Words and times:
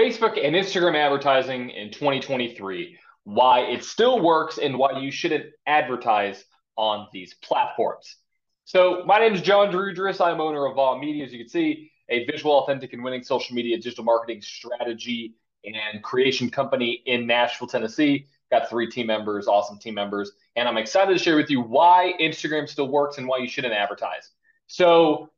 Facebook 0.00 0.42
and 0.42 0.56
Instagram 0.56 0.96
advertising 0.96 1.68
in 1.68 1.90
2023, 1.90 2.96
why 3.24 3.60
it 3.60 3.84
still 3.84 4.18
works 4.18 4.56
and 4.56 4.78
why 4.78 4.98
you 4.98 5.10
shouldn't 5.10 5.44
advertise 5.66 6.42
on 6.76 7.06
these 7.12 7.34
platforms. 7.34 8.16
So, 8.64 9.02
my 9.04 9.18
name 9.18 9.34
is 9.34 9.42
John 9.42 9.70
DiRugeris. 9.70 10.24
I'm 10.24 10.40
owner 10.40 10.64
of 10.64 10.76
Vaw 10.76 10.98
Media, 10.98 11.26
as 11.26 11.32
you 11.34 11.40
can 11.40 11.50
see, 11.50 11.90
a 12.08 12.24
visual, 12.24 12.60
authentic, 12.60 12.94
and 12.94 13.04
winning 13.04 13.22
social 13.22 13.54
media 13.54 13.76
digital 13.76 14.04
marketing 14.04 14.40
strategy 14.40 15.34
and 15.64 16.02
creation 16.02 16.48
company 16.48 17.02
in 17.04 17.26
Nashville, 17.26 17.68
Tennessee. 17.68 18.24
Got 18.50 18.70
three 18.70 18.90
team 18.90 19.06
members, 19.06 19.48
awesome 19.48 19.78
team 19.78 19.92
members, 19.92 20.32
and 20.56 20.66
I'm 20.66 20.78
excited 20.78 21.12
to 21.12 21.22
share 21.22 21.36
with 21.36 21.50
you 21.50 21.60
why 21.60 22.14
Instagram 22.18 22.66
still 22.66 22.88
works 22.88 23.18
and 23.18 23.28
why 23.28 23.36
you 23.36 23.48
shouldn't 23.48 23.74
advertise. 23.74 24.30
So, 24.66 25.28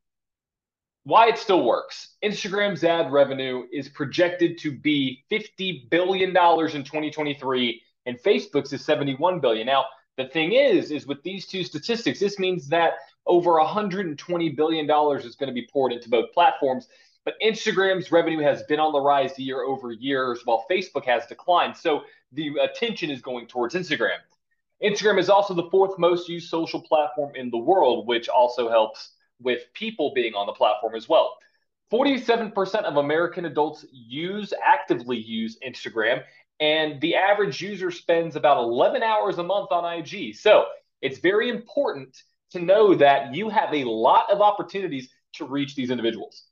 why 1.03 1.27
it 1.27 1.37
still 1.37 1.65
works. 1.65 2.15
Instagram's 2.23 2.83
ad 2.83 3.11
revenue 3.11 3.63
is 3.71 3.89
projected 3.89 4.57
to 4.59 4.71
be 4.71 5.23
$50 5.31 5.89
billion 5.89 6.29
in 6.29 6.33
2023, 6.33 7.81
and 8.05 8.17
Facebook's 8.19 8.71
is 8.71 8.83
71 8.85 9.39
billion. 9.39 9.67
Now, 9.67 9.85
the 10.17 10.25
thing 10.25 10.53
is, 10.53 10.91
is 10.91 11.07
with 11.07 11.21
these 11.23 11.47
two 11.47 11.63
statistics, 11.63 12.19
this 12.19 12.39
means 12.39 12.67
that 12.69 12.93
over 13.25 13.53
120 13.53 14.49
billion 14.49 14.87
dollars 14.87 15.25
is 15.25 15.35
going 15.35 15.47
to 15.47 15.53
be 15.53 15.67
poured 15.71 15.91
into 15.91 16.09
both 16.09 16.31
platforms. 16.33 16.87
But 17.25 17.35
Instagram's 17.43 18.11
revenue 18.11 18.39
has 18.39 18.63
been 18.63 18.79
on 18.79 18.91
the 18.91 18.99
rise 18.99 19.37
year 19.39 19.63
over 19.63 19.91
years, 19.91 20.41
while 20.45 20.65
Facebook 20.69 21.05
has 21.05 21.25
declined. 21.25 21.75
So 21.75 22.01
the 22.33 22.51
attention 22.61 23.09
is 23.09 23.21
going 23.21 23.47
towards 23.47 23.75
Instagram. 23.75 24.17
Instagram 24.83 25.19
is 25.19 25.29
also 25.29 25.53
the 25.53 25.69
fourth 25.69 25.97
most 25.97 26.27
used 26.27 26.49
social 26.49 26.81
platform 26.81 27.33
in 27.35 27.49
the 27.49 27.57
world, 27.57 28.07
which 28.07 28.27
also 28.27 28.69
helps 28.69 29.11
with 29.41 29.61
people 29.73 30.11
being 30.13 30.33
on 30.33 30.45
the 30.45 30.53
platform 30.53 30.95
as 30.95 31.07
well. 31.09 31.35
47% 31.91 32.83
of 32.83 32.97
American 32.97 33.45
adults 33.45 33.85
use 33.91 34.53
actively 34.63 35.17
use 35.17 35.57
Instagram, 35.65 36.23
and 36.59 36.99
the 37.01 37.15
average 37.15 37.61
user 37.61 37.91
spends 37.91 38.35
about 38.35 38.57
11 38.57 39.03
hours 39.03 39.37
a 39.37 39.43
month 39.43 39.71
on 39.71 39.99
IG. 39.99 40.35
So 40.35 40.65
it's 41.01 41.19
very 41.19 41.49
important 41.49 42.17
to 42.51 42.59
know 42.59 42.95
that 42.95 43.35
you 43.35 43.49
have 43.49 43.73
a 43.73 43.83
lot 43.83 44.31
of 44.31 44.41
opportunities 44.41 45.09
to 45.33 45.45
reach 45.45 45.75
these 45.75 45.89
individuals. 45.91 46.45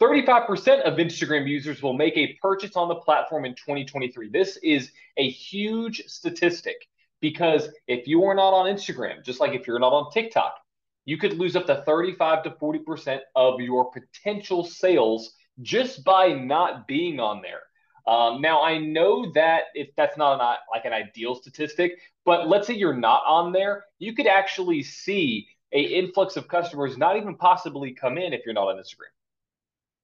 35% 0.00 0.82
of 0.82 0.98
Instagram 0.98 1.46
users 1.46 1.80
will 1.80 1.92
make 1.92 2.16
a 2.16 2.36
purchase 2.42 2.74
on 2.74 2.88
the 2.88 2.96
platform 2.96 3.44
in 3.44 3.52
2023. 3.54 4.30
This 4.30 4.58
is 4.62 4.90
a 5.16 5.30
huge 5.30 6.02
statistic 6.06 6.88
because 7.20 7.68
if 7.86 8.08
you 8.08 8.24
are 8.24 8.34
not 8.34 8.52
on 8.52 8.66
Instagram, 8.66 9.24
just 9.24 9.38
like 9.38 9.52
if 9.52 9.66
you're 9.66 9.78
not 9.78 9.92
on 9.92 10.10
TikTok, 10.10 10.56
you 11.04 11.16
could 11.16 11.34
lose 11.34 11.56
up 11.56 11.66
to 11.66 11.82
35 11.84 12.44
to 12.44 12.50
40% 12.50 13.20
of 13.34 13.60
your 13.60 13.90
potential 13.90 14.64
sales 14.64 15.34
just 15.60 16.04
by 16.04 16.32
not 16.32 16.86
being 16.86 17.20
on 17.20 17.42
there. 17.42 17.60
Um, 18.06 18.40
now 18.40 18.62
I 18.62 18.78
know 18.78 19.30
that 19.32 19.64
if 19.74 19.88
that's 19.96 20.16
not 20.16 20.40
an, 20.40 20.56
like 20.72 20.84
an 20.84 20.92
ideal 20.92 21.34
statistic, 21.34 21.98
but 22.24 22.48
let's 22.48 22.66
say 22.66 22.74
you're 22.74 22.94
not 22.94 23.22
on 23.26 23.52
there, 23.52 23.84
you 23.98 24.14
could 24.14 24.26
actually 24.26 24.82
see 24.82 25.46
a 25.72 25.80
influx 25.80 26.36
of 26.36 26.48
customers 26.48 26.98
not 26.98 27.16
even 27.16 27.36
possibly 27.36 27.92
come 27.92 28.18
in 28.18 28.32
if 28.32 28.42
you're 28.44 28.54
not 28.54 28.68
on 28.68 28.76
Instagram. 28.76 29.12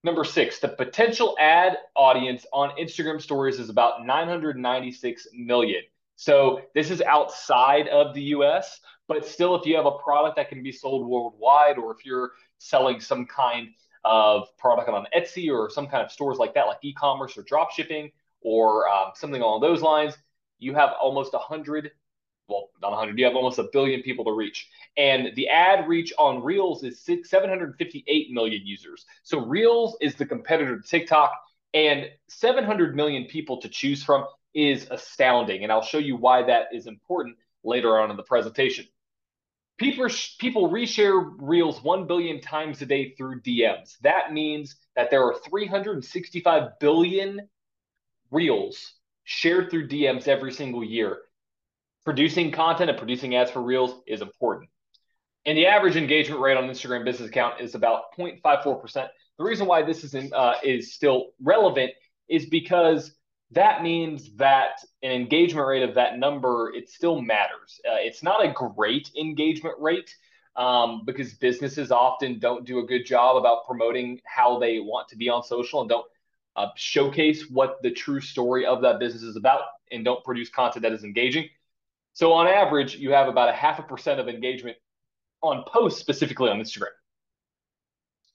Number 0.05 0.23
six, 0.25 0.61
the 0.61 0.69
potential 0.69 1.37
ad 1.41 1.77
audience 1.97 2.47
on 2.53 2.71
Instagram 2.79 3.21
stories 3.21 3.59
is 3.59 3.69
about 3.69 4.07
996 4.07 5.27
million. 5.35 5.83
So 6.19 6.63
this 6.75 6.91
is 6.91 7.01
outside 7.01 7.87
of 7.87 8.13
the 8.13 8.23
US, 8.35 8.81
but 9.07 9.25
still, 9.25 9.55
if 9.55 9.65
you 9.65 9.77
have 9.77 9.87
a 9.87 9.99
product 9.99 10.35
that 10.35 10.49
can 10.49 10.65
be 10.65 10.73
sold 10.73 11.07
worldwide, 11.07 11.79
or 11.79 11.93
if 11.93 12.05
you're 12.05 12.33
selling 12.59 12.99
some 12.99 13.25
kind 13.25 13.69
of 14.05 14.49
product 14.59 14.89
on 14.89 15.07
Etsy 15.17 15.49
or 15.49 15.71
some 15.71 15.87
kind 15.87 16.05
of 16.05 16.11
stores 16.11 16.39
like 16.39 16.55
that, 16.55 16.67
like 16.67 16.79
e-commerce 16.83 17.39
or 17.39 17.43
drop 17.43 17.71
shipping 17.71 18.11
or 18.41 18.89
um, 18.89 19.13
something 19.15 19.41
along 19.41 19.61
those 19.61 19.81
lines, 19.81 20.19
you 20.59 20.75
have 20.75 20.91
almost 21.01 21.35
100, 21.35 21.93
well, 22.49 22.71
not 22.83 22.91
100, 22.91 23.17
you 23.17 23.25
have 23.25 23.37
almost 23.37 23.61
a 23.61 23.69
billion 23.73 24.03
people 24.03 24.25
to 24.25 24.33
reach. 24.33 24.69
And 24.97 25.37
the 25.37 25.49
ad 25.49 25.87
reach 25.87 26.13
on 26.19 26.43
Reels 26.43 26.83
is 26.83 27.01
six, 27.01 27.31
758 27.31 28.33
million 28.33 28.67
users. 28.67 29.07
So 29.23 29.47
Reels 29.47 29.97
is 30.01 30.17
the 30.17 30.27
competitor 30.27 30.81
to 30.81 30.89
TikTok, 30.89 31.31
and 31.75 32.07
700 32.29 32.97
million 32.97 33.27
people 33.27 33.61
to 33.61 33.69
choose 33.69 34.03
from 34.03 34.25
is 34.59 34.89
astounding. 34.91 35.63
And 35.63 35.71
I'll 35.71 35.83
show 35.83 35.99
you 35.99 36.17
why 36.17 36.43
that 36.43 36.67
is 36.73 36.89
important 36.89 37.37
later 37.63 37.97
on 38.01 38.11
in 38.11 38.17
the 38.17 38.25
presentation. 38.25 38.87
People, 39.79 40.09
people 40.41 40.69
reshare 40.69 41.33
reels 41.39 41.81
1 41.81 42.09
billion 42.09 42.41
times 42.41 42.83
a 42.83 42.87
day 42.87 43.15
through 43.17 43.41
DMs. 43.43 43.97
That 44.03 44.33
means 44.33 44.75
that 44.97 45.13
there 45.13 45.23
are 45.23 45.37
365 45.49 46.81
billion 46.81 47.49
reels 48.33 48.95
shared 49.23 49.71
through 49.71 49.87
DMs 49.87 50.27
every 50.27 50.51
single 50.51 50.83
year. 50.83 51.19
Producing 52.05 52.51
content 52.51 52.91
and 52.91 52.99
producing 52.99 53.37
ads 53.37 53.53
for 53.53 53.63
reels 53.63 53.95
is 54.09 54.23
important. 54.23 54.71
And 55.47 55.57
the 55.57 55.67
average 55.67 55.95
engagement 55.95 56.41
rate 56.41 56.57
on 56.57 56.65
Instagram 56.65 57.05
business 57.05 57.29
account 57.29 57.61
is 57.61 57.77
about 57.77 58.13
0.54%. 58.19 59.07
The 59.39 59.45
reason 59.45 59.69
why 59.69 59.83
this 59.83 60.03
is, 60.03 60.15
in, 60.15 60.33
uh, 60.35 60.55
is 60.65 60.95
still 60.95 61.29
relevant 61.41 61.93
is 62.29 62.47
because 62.47 63.13
that 63.53 63.83
means 63.83 64.35
that 64.37 64.85
an 65.03 65.11
engagement 65.11 65.67
rate 65.67 65.83
of 65.83 65.95
that 65.95 66.19
number 66.19 66.73
it 66.75 66.91
still 66.91 67.21
matters. 67.21 67.81
Uh, 67.89 67.97
it's 67.97 68.23
not 68.23 68.45
a 68.45 68.53
great 68.53 69.11
engagement 69.19 69.75
rate 69.79 70.15
um, 70.57 71.03
because 71.07 71.35
businesses 71.35 71.91
often 71.91 72.39
don't 72.39 72.67
do 72.67 72.81
a 72.81 72.85
good 72.85 73.07
job 73.07 73.37
about 73.37 73.65
promoting 73.65 74.21
how 74.25 74.59
they 74.59 74.81
want 74.81 75.09
to 75.09 75.17
be 75.17 75.29
on 75.29 75.43
social 75.43 75.81
and 75.81 75.89
don't 75.89 76.07
uh, 76.57 76.67
showcase 76.77 77.49
what 77.49 77.81
the 77.83 77.91
true 77.91 78.21
story 78.21 78.67
of 78.67 78.83
that 78.83 78.99
business 78.99 79.23
is 79.23 79.37
about 79.37 79.63
and 79.93 80.05
don't 80.05 80.23
produce 80.25 80.51
content 80.51 80.83
that 80.83 80.93
is 80.93 81.05
engaging. 81.05 81.49
So 82.13 82.33
on 82.33 82.49
average 82.49 82.97
you 82.97 83.13
have 83.13 83.29
about 83.29 83.49
a 83.49 83.53
half 83.53 83.79
a 83.79 83.83
percent 83.83 84.21
of 84.21 84.29
engagement 84.29 84.77
on 85.41 85.65
posts 85.67 86.01
specifically 86.01 86.51
on 86.51 86.59
instagram. 86.59 86.89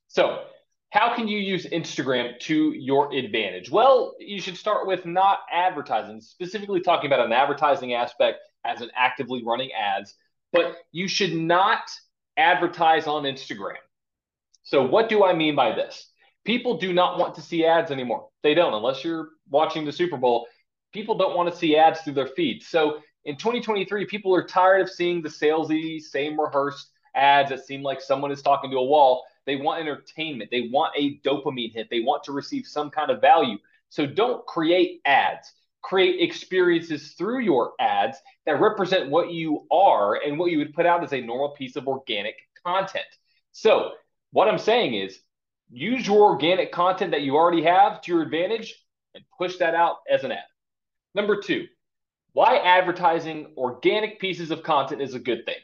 So 0.08 0.46
how 0.94 1.16
can 1.16 1.28
you 1.28 1.40
use 1.40 1.66
Instagram 1.66 2.40
to 2.42 2.72
your 2.72 3.12
advantage? 3.16 3.72
Well, 3.72 4.14
you 4.20 4.40
should 4.40 4.56
start 4.56 4.86
with 4.86 5.08
not 5.08 5.40
advertising, 5.52 6.22
specifically 6.22 6.82
talking 6.82 7.08
about 7.08 7.26
an 7.26 7.34
advertising 7.34 7.96
aspect 7.96 8.38
as 8.64 8.82
an 8.82 8.92
actively 8.96 9.44
running 9.44 9.72
ads, 9.72 10.14
but 10.52 10.76
you 10.92 11.08
should 11.08 11.34
not 11.34 11.82
advertise 12.38 13.08
on 13.08 13.24
Instagram. 13.24 13.82
So, 14.62 14.86
what 14.86 15.10
do 15.10 15.24
I 15.24 15.34
mean 15.34 15.56
by 15.56 15.74
this? 15.74 16.12
People 16.46 16.78
do 16.78 16.94
not 16.94 17.18
want 17.18 17.34
to 17.36 17.42
see 17.42 17.66
ads 17.66 17.90
anymore. 17.90 18.28
They 18.44 18.54
don't, 18.54 18.76
unless 18.76 19.04
you're 19.04 19.30
watching 19.50 19.86
the 19.86 19.92
Super 19.92 20.18
Bowl. 20.18 20.46
People 20.94 21.18
don't 21.18 21.36
want 21.36 21.52
to 21.52 21.58
see 21.58 21.76
ads 21.76 22.02
through 22.02 22.14
their 22.14 22.28
feeds. 22.28 22.68
So, 22.68 23.00
in 23.26 23.36
2023, 23.36 24.06
people 24.06 24.36
are 24.36 24.46
tired 24.46 24.82
of 24.82 24.92
seeing 24.92 25.24
the 25.24 25.30
salesy, 25.30 26.00
same 26.00 26.40
rehearsed 26.40 26.92
ads 27.16 27.50
that 27.50 27.66
seem 27.66 27.82
like 27.82 28.00
someone 28.00 28.32
is 28.32 28.44
talking 28.44 28.70
to 28.70 28.78
a 28.78 28.86
wall 28.86 29.24
they 29.46 29.56
want 29.58 29.82
entertainment. 29.82 30.52
They 30.52 30.70
want 30.72 30.94
a 30.98 31.20
dopamine 31.20 31.74
hit. 31.74 31.90
They 31.90 32.00
want 32.00 32.24
to 32.26 32.32
receive 32.32 32.66
some 32.66 32.90
kind 32.90 33.12
of 33.12 33.22
value. 33.22 33.58
So 33.90 34.06
don't 34.06 34.46
create 34.46 35.02
ads. 35.06 35.52
Create 35.82 36.22
experiences 36.22 37.14
through 37.14 37.40
your 37.42 37.74
ads 37.80 38.18
that 38.46 38.62
represent 38.62 39.10
what 39.10 39.32
you 39.32 39.68
are 39.70 40.16
and 40.16 40.40
what 40.40 40.50
you 40.50 40.58
would 40.60 40.74
put 40.74 40.86
out 40.86 41.04
as 41.04 41.12
a 41.12 41.20
normal 41.20 41.50
piece 41.50 41.76
of 41.76 41.88
organic 41.88 42.36
content. 42.66 43.06
So, 43.52 43.92
what 44.32 44.48
I'm 44.48 44.58
saying 44.58 44.96
is 44.96 45.20
use 45.70 46.08
your 46.08 46.32
organic 46.32 46.72
content 46.72 47.12
that 47.12 47.22
you 47.22 47.36
already 47.36 47.64
have 47.64 48.02
to 48.02 48.12
your 48.14 48.22
advantage 48.22 48.74
and 49.14 49.24
push 49.38 49.58
that 49.58 49.76
out 49.76 49.98
as 50.10 50.24
an 50.24 50.32
ad. 50.32 50.46
Number 51.14 51.40
two, 51.40 51.68
why 52.32 52.58
advertising 52.58 53.54
organic 53.58 54.20
pieces 54.20 54.52
of 54.52 54.64
content 54.64 55.02
is 55.02 55.14
a 55.14 55.20
good 55.20 55.46
thing 55.46 55.56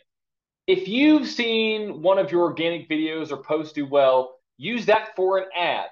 if 0.69 0.87
you've 0.87 1.27
seen 1.27 2.03
one 2.03 2.19
of 2.19 2.31
your 2.31 2.43
organic 2.43 2.87
videos 2.87 3.31
or 3.31 3.37
posts 3.37 3.73
do 3.73 3.87
well, 3.87 4.35
use 4.57 4.85
that 4.85 5.15
for 5.15 5.39
an 5.39 5.45
ad. 5.57 5.87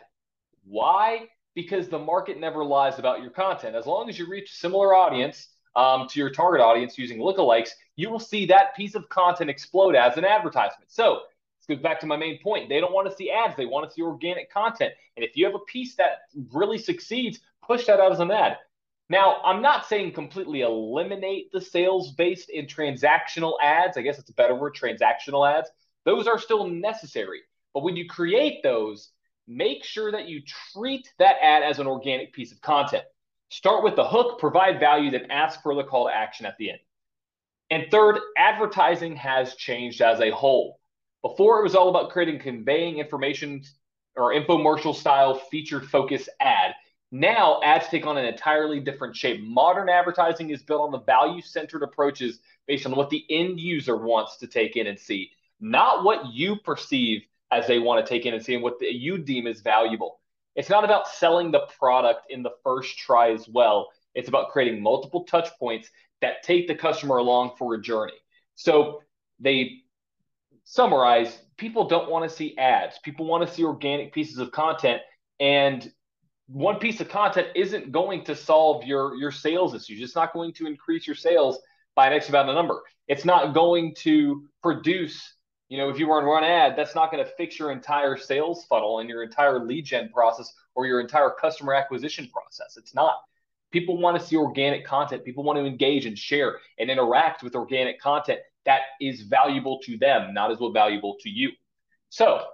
Why? 0.66 1.30
Because 1.56 1.88
the 1.88 1.98
market 1.98 2.40
never 2.40 2.64
lies 2.64 3.00
about 3.00 3.24
your 3.24 3.32
content. 3.32 3.76
As 3.76 3.88
long 3.88 4.08
as 4.08 4.20
you 4.20 4.30
reach 4.30 4.52
a 4.52 4.56
similar 4.56 4.94
audience 4.94 5.48
um, 5.76 6.08
to 6.10 6.20
your 6.20 6.30
target 6.30 6.62
audience 6.62 6.96
using 6.96 7.18
lookalikes, 7.18 7.70
you 7.96 8.12
will 8.12 8.20
see 8.20 8.46
that 8.46 8.76
piece 8.76 8.94
of 8.94 9.10
content 9.10 9.50
explode 9.50 9.96
as 9.96 10.16
an 10.16 10.26
advertisement. 10.26 10.92
So 10.92 11.22
this 11.60 11.76
goes 11.76 11.82
back 11.82 12.00
to 12.02 12.06
my 12.06 12.16
main 12.16 12.40
point. 12.44 12.70
They 12.70 12.80
don't 12.80 12.94
want 12.94 13.10
to 13.10 13.16
see 13.16 13.32
ads. 13.32 13.56
They 13.58 13.66
want 13.66 13.90
to 13.90 13.92
see 13.92 14.04
organic 14.04 14.54
content. 14.54 14.94
And 15.16 15.26
if 15.26 15.36
you 15.36 15.44
have 15.46 15.56
a 15.56 15.66
piece 15.66 15.96
that 15.96 16.30
really 16.54 16.78
succeeds, 16.78 17.40
push 17.64 17.88
that 17.88 18.00
out 18.00 18.12
as 18.12 18.20
an 18.20 18.30
ad. 18.30 18.58
Now, 19.10 19.38
I'm 19.44 19.62
not 19.62 19.86
saying 19.86 20.12
completely 20.14 20.62
eliminate 20.62 21.52
the 21.52 21.62
sales 21.62 22.12
based 22.12 22.50
and 22.50 22.68
transactional 22.68 23.54
ads. 23.62 23.98
I 23.98 24.02
guess 24.02 24.20
it's 24.20 24.30
a 24.30 24.34
better 24.34 24.56
word, 24.56 24.76
transactional 24.76 25.50
ads. 25.50 25.70
Those 26.04 26.28
are 26.28 26.40
still 26.40 26.68
necessary. 26.68 27.42
But 27.74 27.84
when 27.84 27.96
you 27.96 28.08
create 28.08 28.64
those, 28.64 29.12
make 29.48 29.86
sure 29.86 30.12
that 30.12 30.28
you 30.28 30.42
treat 30.74 31.10
that 31.20 31.38
ad 31.42 31.64
as 31.64 31.80
an 31.80 31.88
organic 31.88 32.34
piece 32.34 32.52
of 32.52 32.62
content. 32.62 33.04
Start 33.50 33.84
with 33.84 33.96
the 33.96 34.08
hook, 34.08 34.40
provide 34.40 34.80
value, 34.80 35.10
then 35.10 35.32
ask 35.32 35.62
for 35.62 35.74
the 35.74 35.84
call 35.84 36.08
to 36.08 36.16
action 36.16 36.46
at 36.46 36.58
the 36.58 36.72
end. 36.72 36.80
And 37.70 37.86
third, 37.90 38.20
advertising 38.38 39.16
has 39.16 39.56
changed 39.56 40.02
as 40.02 40.20
a 40.20 40.32
whole. 40.32 40.80
Before 41.22 41.60
it 41.60 41.64
was 41.64 41.76
all 41.76 41.90
about 41.90 42.10
creating 42.10 42.40
conveying 42.40 43.00
information 43.00 43.64
or 44.18 44.34
infomercial 44.34 44.96
style 44.96 45.36
featured 45.36 45.86
focus 45.86 46.28
ad 46.42 46.74
Now, 47.12 47.62
ads 47.64 47.88
take 47.88 48.06
on 48.06 48.18
an 48.18 48.26
entirely 48.26 48.80
different 48.80 49.16
shape. 49.16 49.42
Modern 49.42 49.88
advertising 49.88 50.50
is 50.50 50.62
built 50.62 50.82
on 50.82 50.92
the 50.92 51.00
value 51.00 51.42
centered 51.42 51.84
approaches 51.84 52.40
based 52.68 52.86
on 52.86 52.96
what 52.96 53.10
the 53.10 53.24
end 53.30 53.60
user 53.60 53.96
wants 53.96 54.38
to 54.38 54.48
take 54.48 54.76
in 54.76 54.88
and 54.88 55.00
see, 55.00 55.32
not 55.62 56.04
what 56.04 56.34
you 56.34 56.58
perceive 56.58 57.22
as 57.52 57.66
they 57.66 57.80
want 57.80 58.06
to 58.06 58.10
take 58.10 58.26
in 58.26 58.34
and 58.34 58.44
see 58.44 58.56
and 58.56 58.64
what 58.64 58.78
the, 58.80 58.94
you 58.94 59.18
deem 59.18 59.48
is 59.48 59.62
valuable. 59.62 60.20
It's 60.56 60.70
not 60.70 60.84
about 60.84 61.08
selling 61.08 61.52
the 61.52 61.68
product 61.80 62.30
in 62.30 62.44
the 62.44 62.52
first 62.64 62.98
try 62.98 63.32
as 63.32 63.48
well. 63.48 63.90
It's 64.14 64.28
about 64.28 64.50
creating 64.50 64.82
multiple 64.82 65.24
touch 65.24 65.48
points 65.60 65.90
that 66.22 66.44
take 66.44 66.68
the 66.68 66.76
customer 66.76 67.18
along 67.18 67.52
for 67.58 67.76
a 67.76 67.82
journey. 67.82 68.18
So 68.56 69.02
they 69.40 69.84
summarize 70.66 71.40
people 71.58 71.88
don't 71.88 72.10
want 72.10 72.30
to 72.30 72.36
see 72.36 72.58
ads. 72.58 73.00
People 73.00 73.28
want 73.28 73.48
to 73.48 73.54
see 73.54 73.64
organic 73.64 74.14
pieces 74.14 74.40
of 74.40 74.52
content. 74.52 75.02
And 75.40 75.92
one 76.48 76.80
piece 76.80 77.02
of 77.02 77.10
content 77.10 77.50
isn't 77.56 77.92
going 77.92 78.24
to 78.26 78.36
solve 78.36 78.86
your 78.86 79.16
your 79.16 79.32
sales 79.32 79.74
issues. 79.74 80.02
It's 80.02 80.16
not 80.16 80.34
going 80.34 80.54
to 80.54 80.68
increase 80.68 81.06
your 81.06 81.16
sales 81.16 81.60
by 81.96 82.08
an 82.08 82.14
X 82.14 82.30
amount 82.30 82.50
of 82.50 82.56
number. 82.56 82.82
It's 83.08 83.26
not 83.26 83.54
going 83.54 83.96
to 84.00 84.48
produce, 84.62 85.34
you 85.70 85.78
know, 85.78 85.90
if 85.90 86.00
you 86.00 86.08
were 86.08 86.22
to 86.22 86.28
run 86.28 86.44
ad, 86.44 86.76
that's 86.78 86.96
not 86.96 87.12
going 87.12 87.24
to 87.24 87.32
fix 87.38 87.60
your 87.60 87.72
entire 87.72 88.18
sales 88.18 88.66
funnel 88.66 89.00
and 89.00 89.10
your 89.10 89.24
entire 89.24 89.64
lead 89.64 89.86
gen 89.86 90.10
process 90.10 90.54
or 90.76 90.86
your 90.86 91.00
entire 91.00 91.32
customer 91.32 91.74
acquisition 91.74 92.30
process. 92.32 92.78
It's 92.78 92.94
not. 92.96 93.16
People 93.72 93.98
want 93.98 94.18
to 94.20 94.26
see 94.26 94.38
organic 94.38 94.86
content. 94.86 95.26
People 95.26 95.44
want 95.44 95.58
to 95.58 95.66
engage 95.66 96.06
and 96.06 96.18
share 96.18 96.60
and 96.80 96.90
interact 96.90 97.44
with 97.44 97.56
organic 97.56 98.00
content 98.00 98.40
that 98.66 98.82
is 99.02 99.22
valuable 99.22 99.80
to 99.86 99.98
them, 99.98 100.34
not 100.34 100.52
as 100.52 100.60
well 100.60 100.72
valuable 100.72 101.16
to 101.22 101.30
you. 101.30 101.52
So 102.10 102.46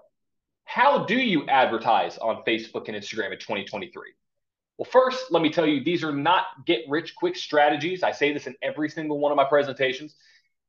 how 0.65 1.05
do 1.05 1.17
you 1.17 1.47
advertise 1.47 2.17
on 2.17 2.43
Facebook 2.47 2.87
and 2.87 2.97
Instagram 2.97 3.31
in 3.31 3.39
2023? 3.39 4.13
Well, 4.77 4.89
first, 4.91 5.31
let 5.31 5.43
me 5.43 5.51
tell 5.51 5.67
you, 5.67 5.83
these 5.83 6.03
are 6.03 6.13
not 6.13 6.45
get 6.65 6.81
rich 6.89 7.15
quick 7.15 7.35
strategies. 7.35 8.01
I 8.01 8.11
say 8.11 8.33
this 8.33 8.47
in 8.47 8.55
every 8.61 8.89
single 8.89 9.19
one 9.19 9.31
of 9.31 9.35
my 9.35 9.43
presentations. 9.43 10.15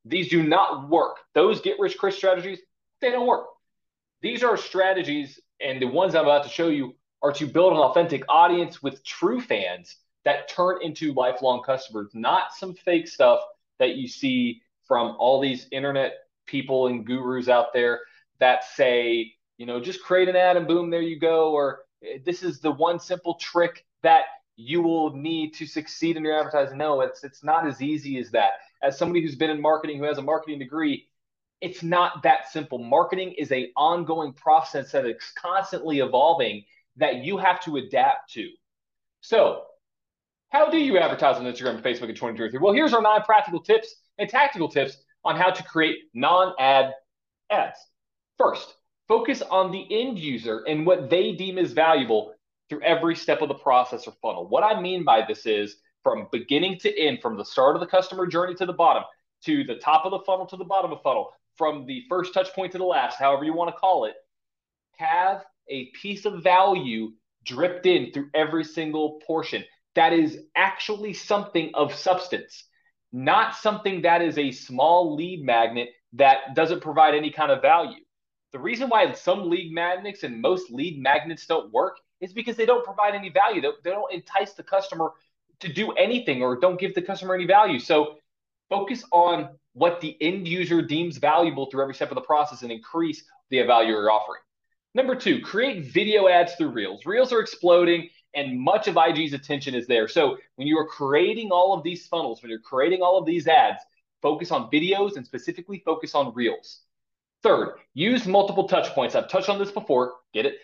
These 0.05 0.29
do 0.29 0.43
not 0.43 0.89
work. 0.89 1.17
Those 1.33 1.61
get 1.61 1.79
rich 1.79 1.97
quick 1.97 2.13
strategies, 2.13 2.59
they 3.01 3.11
don't 3.11 3.27
work. 3.27 3.47
These 4.21 4.43
are 4.43 4.57
strategies, 4.57 5.39
and 5.59 5.81
the 5.81 5.87
ones 5.87 6.15
I'm 6.15 6.23
about 6.23 6.43
to 6.43 6.49
show 6.49 6.67
you 6.67 6.95
are 7.21 7.33
to 7.33 7.47
build 7.47 7.73
an 7.73 7.79
authentic 7.79 8.23
audience 8.29 8.83
with 8.83 9.03
true 9.03 9.41
fans 9.41 9.97
that 10.23 10.47
turn 10.49 10.79
into 10.81 11.13
lifelong 11.13 11.63
customers, 11.63 12.09
not 12.13 12.53
some 12.53 12.73
fake 12.73 13.07
stuff 13.07 13.39
that 13.79 13.95
you 13.95 14.07
see 14.07 14.61
from 14.87 15.15
all 15.17 15.39
these 15.39 15.67
internet 15.71 16.13
people 16.45 16.87
and 16.87 17.05
gurus 17.05 17.47
out 17.47 17.73
there 17.73 18.01
that 18.39 18.63
say, 18.63 19.34
you 19.57 19.65
know, 19.65 19.79
just 19.79 20.03
create 20.03 20.29
an 20.29 20.35
ad 20.35 20.57
and 20.57 20.67
boom, 20.67 20.89
there 20.89 21.01
you 21.01 21.19
go. 21.19 21.51
Or 21.51 21.81
eh, 22.03 22.17
this 22.25 22.43
is 22.43 22.59
the 22.59 22.71
one 22.71 22.99
simple 22.99 23.35
trick 23.35 23.85
that 24.03 24.25
you 24.55 24.81
will 24.81 25.15
need 25.15 25.53
to 25.55 25.65
succeed 25.65 26.17
in 26.17 26.23
your 26.23 26.37
advertising. 26.37 26.77
No, 26.77 27.01
it's 27.01 27.23
it's 27.23 27.43
not 27.43 27.67
as 27.67 27.81
easy 27.81 28.17
as 28.17 28.31
that. 28.31 28.53
As 28.81 28.97
somebody 28.97 29.21
who's 29.21 29.35
been 29.35 29.49
in 29.49 29.61
marketing, 29.61 29.97
who 29.97 30.05
has 30.05 30.17
a 30.17 30.21
marketing 30.21 30.59
degree, 30.59 31.07
it's 31.61 31.83
not 31.83 32.23
that 32.23 32.51
simple. 32.51 32.77
Marketing 32.77 33.33
is 33.37 33.51
a 33.51 33.71
ongoing 33.75 34.33
process 34.33 34.91
that 34.91 35.05
is 35.05 35.15
constantly 35.35 35.99
evolving 35.99 36.63
that 36.97 37.23
you 37.23 37.37
have 37.37 37.59
to 37.61 37.77
adapt 37.77 38.31
to. 38.33 38.49
So, 39.21 39.63
how 40.49 40.69
do 40.69 40.77
you 40.77 40.97
advertise 40.97 41.37
on 41.37 41.43
Instagram 41.43 41.75
and 41.75 41.83
Facebook 41.83 42.09
in 42.09 42.15
2023? 42.15 42.59
Well, 42.59 42.73
here's 42.73 42.93
our 42.93 43.01
nine 43.01 43.21
practical 43.23 43.59
tips 43.59 43.95
and 44.17 44.29
tactical 44.29 44.69
tips 44.69 44.97
on 45.23 45.35
how 45.35 45.49
to 45.49 45.63
create 45.63 45.97
non-ad 46.13 46.93
ads. 47.49 47.79
First, 48.37 48.75
Focus 49.07 49.41
on 49.41 49.71
the 49.71 49.85
end 49.91 50.17
user 50.17 50.63
and 50.67 50.85
what 50.85 51.09
they 51.09 51.33
deem 51.33 51.57
as 51.57 51.73
valuable 51.73 52.33
through 52.69 52.81
every 52.81 53.15
step 53.15 53.41
of 53.41 53.47
the 53.47 53.55
process 53.55 54.07
or 54.07 54.13
funnel. 54.21 54.47
What 54.47 54.63
I 54.63 54.79
mean 54.79 55.03
by 55.03 55.23
this 55.27 55.45
is 55.45 55.77
from 56.03 56.27
beginning 56.31 56.79
to 56.79 56.99
end, 56.99 57.19
from 57.21 57.37
the 57.37 57.45
start 57.45 57.75
of 57.75 57.79
the 57.79 57.87
customer 57.87 58.25
journey 58.27 58.55
to 58.55 58.65
the 58.65 58.73
bottom, 58.73 59.03
to 59.45 59.63
the 59.63 59.75
top 59.75 60.05
of 60.05 60.11
the 60.11 60.19
funnel 60.19 60.47
to 60.47 60.57
the 60.57 60.65
bottom 60.65 60.91
of 60.91 60.97
the 60.97 61.03
funnel, 61.03 61.31
from 61.55 61.85
the 61.85 62.03
first 62.09 62.33
touch 62.33 62.51
point 62.53 62.71
to 62.71 62.77
the 62.77 62.83
last, 62.83 63.17
however 63.19 63.43
you 63.43 63.53
want 63.53 63.73
to 63.73 63.79
call 63.79 64.05
it, 64.05 64.15
have 64.97 65.43
a 65.69 65.91
piece 65.91 66.25
of 66.25 66.43
value 66.43 67.11
dripped 67.43 67.85
in 67.85 68.11
through 68.11 68.29
every 68.33 68.63
single 68.63 69.19
portion 69.25 69.63
that 69.95 70.13
is 70.13 70.39
actually 70.55 71.13
something 71.13 71.71
of 71.73 71.93
substance, 71.93 72.65
not 73.13 73.55
something 73.55 74.01
that 74.01 74.21
is 74.21 74.37
a 74.37 74.51
small 74.51 75.15
lead 75.15 75.43
magnet 75.43 75.89
that 76.13 76.55
doesn't 76.55 76.81
provide 76.81 77.13
any 77.13 77.31
kind 77.31 77.51
of 77.51 77.61
value. 77.61 78.04
The 78.55 78.61
reason 78.61 78.87
why 78.87 79.11
some 79.11 79.49
lead 79.49 79.73
magnets 79.73 80.23
and 80.23 80.39
most 80.41 80.71
lead 80.71 80.97
magnets 80.97 81.45
don't 81.45 81.73
work 81.73 81.97
is 82.21 82.31
because 82.31 82.55
they 82.55 82.65
don't 82.65 82.85
provide 82.85 83.13
any 83.13 83.27
value. 83.27 83.59
They, 83.59 83.67
they 83.83 83.89
don't 83.89 84.13
entice 84.13 84.53
the 84.53 84.63
customer 84.63 85.11
to 85.59 85.67
do 85.67 85.91
anything 85.91 86.41
or 86.41 86.57
don't 86.57 86.79
give 86.79 86.95
the 86.95 87.01
customer 87.01 87.35
any 87.35 87.45
value. 87.45 87.79
So 87.79 88.15
focus 88.69 89.03
on 89.11 89.49
what 89.73 89.99
the 89.99 90.15
end 90.21 90.47
user 90.47 90.81
deems 90.81 91.17
valuable 91.17 91.65
through 91.65 91.81
every 91.81 91.95
step 91.95 92.11
of 92.11 92.15
the 92.15 92.21
process 92.21 92.61
and 92.61 92.71
increase 92.71 93.25
the 93.49 93.61
value 93.63 93.89
you're 93.89 94.09
offering. 94.09 94.39
Number 94.93 95.15
two, 95.15 95.41
create 95.41 95.91
video 95.91 96.29
ads 96.29 96.55
through 96.55 96.69
Reels. 96.69 97.05
Reels 97.05 97.33
are 97.33 97.41
exploding 97.41 98.07
and 98.35 98.57
much 98.57 98.87
of 98.87 98.95
IG's 98.95 99.33
attention 99.33 99.75
is 99.75 99.85
there. 99.85 100.07
So 100.07 100.37
when 100.55 100.65
you 100.65 100.77
are 100.77 100.87
creating 100.87 101.51
all 101.51 101.73
of 101.73 101.83
these 101.83 102.07
funnels, 102.07 102.41
when 102.41 102.49
you're 102.51 102.59
creating 102.59 103.01
all 103.01 103.17
of 103.17 103.25
these 103.25 103.49
ads, 103.49 103.83
focus 104.21 104.49
on 104.49 104.71
videos 104.71 105.17
and 105.17 105.25
specifically 105.25 105.83
focus 105.85 106.15
on 106.15 106.33
Reels. 106.33 106.84
Third, 107.45 107.75
use 107.93 108.25
multiple 108.25 108.67
touch 108.67 108.87
points. 108.95 109.13
I've 109.13 109.27
touched 109.27 109.49
on 109.49 109.59
this 109.59 109.69
before, 109.69 110.13
get 110.33 110.47
it? 110.47 110.55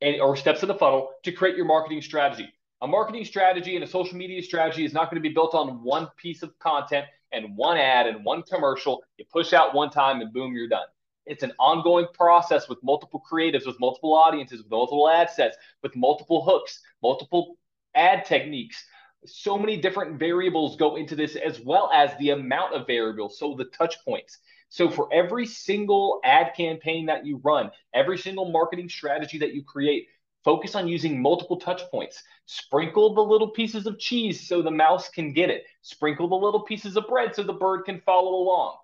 And, 0.00 0.20
or 0.20 0.34
steps 0.34 0.62
in 0.62 0.68
the 0.68 0.74
funnel 0.74 1.10
to 1.22 1.30
create 1.30 1.54
your 1.54 1.64
marketing 1.64 2.02
strategy. 2.02 2.52
A 2.82 2.88
marketing 2.88 3.24
strategy 3.24 3.76
and 3.76 3.84
a 3.84 3.86
social 3.86 4.18
media 4.18 4.42
strategy 4.42 4.84
is 4.84 4.92
not 4.92 5.08
going 5.08 5.22
to 5.22 5.28
be 5.28 5.32
built 5.32 5.54
on 5.54 5.84
one 5.84 6.08
piece 6.16 6.42
of 6.42 6.58
content 6.58 7.06
and 7.30 7.56
one 7.56 7.76
ad 7.76 8.08
and 8.08 8.24
one 8.24 8.42
commercial. 8.42 9.04
You 9.16 9.26
push 9.32 9.52
out 9.52 9.76
one 9.76 9.90
time 9.90 10.22
and 10.22 10.32
boom, 10.32 10.56
you're 10.56 10.68
done. 10.68 10.86
It's 11.24 11.44
an 11.44 11.52
ongoing 11.60 12.08
process 12.12 12.68
with 12.68 12.82
multiple 12.82 13.22
creatives, 13.30 13.64
with 13.64 13.78
multiple 13.78 14.12
audiences, 14.12 14.58
with 14.58 14.70
multiple 14.72 15.08
ad 15.08 15.30
sets, 15.30 15.56
with 15.84 15.94
multiple 15.94 16.44
hooks, 16.44 16.80
multiple 17.00 17.58
ad 17.94 18.24
techniques. 18.24 18.84
So 19.24 19.56
many 19.56 19.76
different 19.76 20.18
variables 20.18 20.74
go 20.74 20.96
into 20.96 21.14
this, 21.14 21.36
as 21.36 21.60
well 21.60 21.92
as 21.94 22.10
the 22.18 22.30
amount 22.30 22.74
of 22.74 22.88
variables. 22.88 23.38
So 23.38 23.54
the 23.54 23.66
touch 23.66 24.04
points. 24.04 24.40
So 24.74 24.90
for 24.90 25.08
every 25.12 25.46
single 25.46 26.18
ad 26.24 26.52
campaign 26.56 27.06
that 27.06 27.24
you 27.24 27.40
run, 27.44 27.70
every 27.92 28.18
single 28.18 28.50
marketing 28.50 28.88
strategy 28.88 29.38
that 29.38 29.54
you 29.54 29.62
create, 29.62 30.08
focus 30.42 30.74
on 30.74 30.88
using 30.88 31.22
multiple 31.22 31.58
touch 31.58 31.82
points. 31.92 32.20
Sprinkle 32.46 33.14
the 33.14 33.20
little 33.20 33.50
pieces 33.50 33.86
of 33.86 34.00
cheese 34.00 34.48
so 34.48 34.62
the 34.62 34.72
mouse 34.72 35.08
can 35.08 35.32
get 35.32 35.48
it. 35.48 35.62
Sprinkle 35.82 36.26
the 36.26 36.34
little 36.34 36.62
pieces 36.62 36.96
of 36.96 37.06
bread 37.06 37.36
so 37.36 37.44
the 37.44 37.52
bird 37.52 37.84
can 37.84 38.00
follow 38.00 38.34
along. 38.34 38.74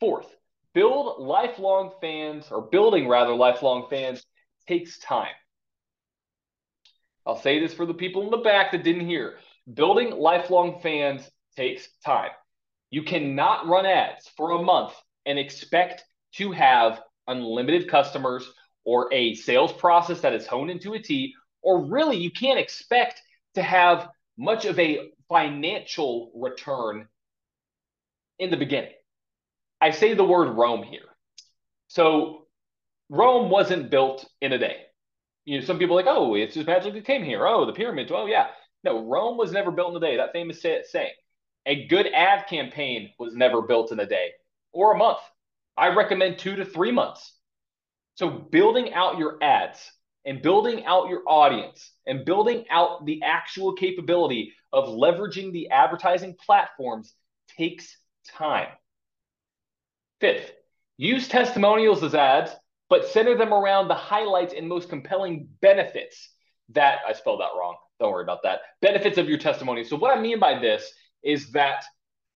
Fourth, 0.00 0.34
build 0.72 1.22
lifelong 1.22 1.92
fans 2.00 2.48
or 2.50 2.62
building 2.62 3.06
rather 3.06 3.32
lifelong 3.32 3.86
fans 3.88 4.26
takes 4.66 4.98
time. 4.98 5.36
I'll 7.24 7.40
say 7.40 7.60
this 7.60 7.74
for 7.74 7.86
the 7.86 7.94
people 7.94 8.24
in 8.24 8.32
the 8.32 8.38
back 8.38 8.72
that 8.72 8.82
didn't 8.82 9.06
hear. 9.06 9.36
Building 9.72 10.10
lifelong 10.10 10.80
fans 10.80 11.30
takes 11.54 11.88
time. 12.04 12.32
You 12.94 13.02
cannot 13.02 13.66
run 13.66 13.86
ads 13.86 14.30
for 14.36 14.52
a 14.52 14.62
month 14.62 14.92
and 15.26 15.36
expect 15.36 16.04
to 16.36 16.52
have 16.52 17.02
unlimited 17.26 17.88
customers 17.88 18.48
or 18.84 19.12
a 19.12 19.34
sales 19.34 19.72
process 19.72 20.20
that 20.20 20.32
is 20.32 20.46
honed 20.46 20.70
into 20.70 20.94
a 20.94 21.00
T, 21.00 21.34
or 21.60 21.86
really 21.86 22.16
you 22.16 22.30
can't 22.30 22.60
expect 22.60 23.20
to 23.56 23.62
have 23.64 24.08
much 24.38 24.64
of 24.64 24.78
a 24.78 25.10
financial 25.28 26.30
return 26.36 27.08
in 28.38 28.52
the 28.52 28.56
beginning. 28.56 28.92
I 29.80 29.90
say 29.90 30.14
the 30.14 30.22
word 30.22 30.56
Rome 30.56 30.84
here. 30.84 31.16
So 31.88 32.46
Rome 33.08 33.50
wasn't 33.50 33.90
built 33.90 34.24
in 34.40 34.52
a 34.52 34.58
day. 34.58 34.82
You 35.46 35.58
know, 35.58 35.64
some 35.64 35.80
people 35.80 35.96
like, 35.96 36.06
oh, 36.06 36.36
it's 36.36 36.54
just 36.54 36.68
magically 36.68 37.02
came 37.02 37.24
here. 37.24 37.44
Oh, 37.44 37.66
the 37.66 37.72
pyramids. 37.72 38.12
Oh, 38.14 38.26
yeah. 38.26 38.50
No, 38.84 39.04
Rome 39.04 39.36
was 39.36 39.50
never 39.50 39.72
built 39.72 39.90
in 39.90 39.96
a 39.96 40.00
day. 40.00 40.16
That 40.16 40.32
famous 40.32 40.62
saying. 40.62 41.10
A 41.66 41.86
good 41.86 42.06
ad 42.12 42.46
campaign 42.46 43.10
was 43.18 43.34
never 43.34 43.62
built 43.62 43.92
in 43.92 44.00
a 44.00 44.06
day 44.06 44.32
or 44.72 44.94
a 44.94 44.98
month. 44.98 45.18
I 45.76 45.88
recommend 45.88 46.38
two 46.38 46.56
to 46.56 46.64
three 46.64 46.92
months. 46.92 47.32
So, 48.16 48.30
building 48.30 48.92
out 48.92 49.18
your 49.18 49.42
ads 49.42 49.90
and 50.24 50.40
building 50.40 50.84
out 50.84 51.08
your 51.08 51.22
audience 51.26 51.92
and 52.06 52.24
building 52.24 52.64
out 52.70 53.04
the 53.06 53.22
actual 53.22 53.72
capability 53.74 54.52
of 54.72 54.88
leveraging 54.88 55.52
the 55.52 55.70
advertising 55.70 56.36
platforms 56.44 57.12
takes 57.56 57.96
time. 58.28 58.68
Fifth, 60.20 60.52
use 60.96 61.28
testimonials 61.28 62.02
as 62.02 62.14
ads, 62.14 62.52
but 62.88 63.06
center 63.08 63.36
them 63.36 63.52
around 63.52 63.88
the 63.88 63.94
highlights 63.94 64.54
and 64.56 64.68
most 64.68 64.88
compelling 64.88 65.48
benefits 65.60 66.30
that 66.70 67.00
I 67.06 67.12
spelled 67.12 67.40
that 67.40 67.58
wrong. 67.58 67.76
Don't 68.00 68.12
worry 68.12 68.22
about 68.22 68.42
that. 68.44 68.60
Benefits 68.80 69.18
of 69.18 69.28
your 69.28 69.38
testimony. 69.38 69.84
So, 69.84 69.96
what 69.96 70.16
I 70.16 70.20
mean 70.20 70.38
by 70.38 70.58
this 70.58 70.92
is 71.24 71.50
that 71.52 71.84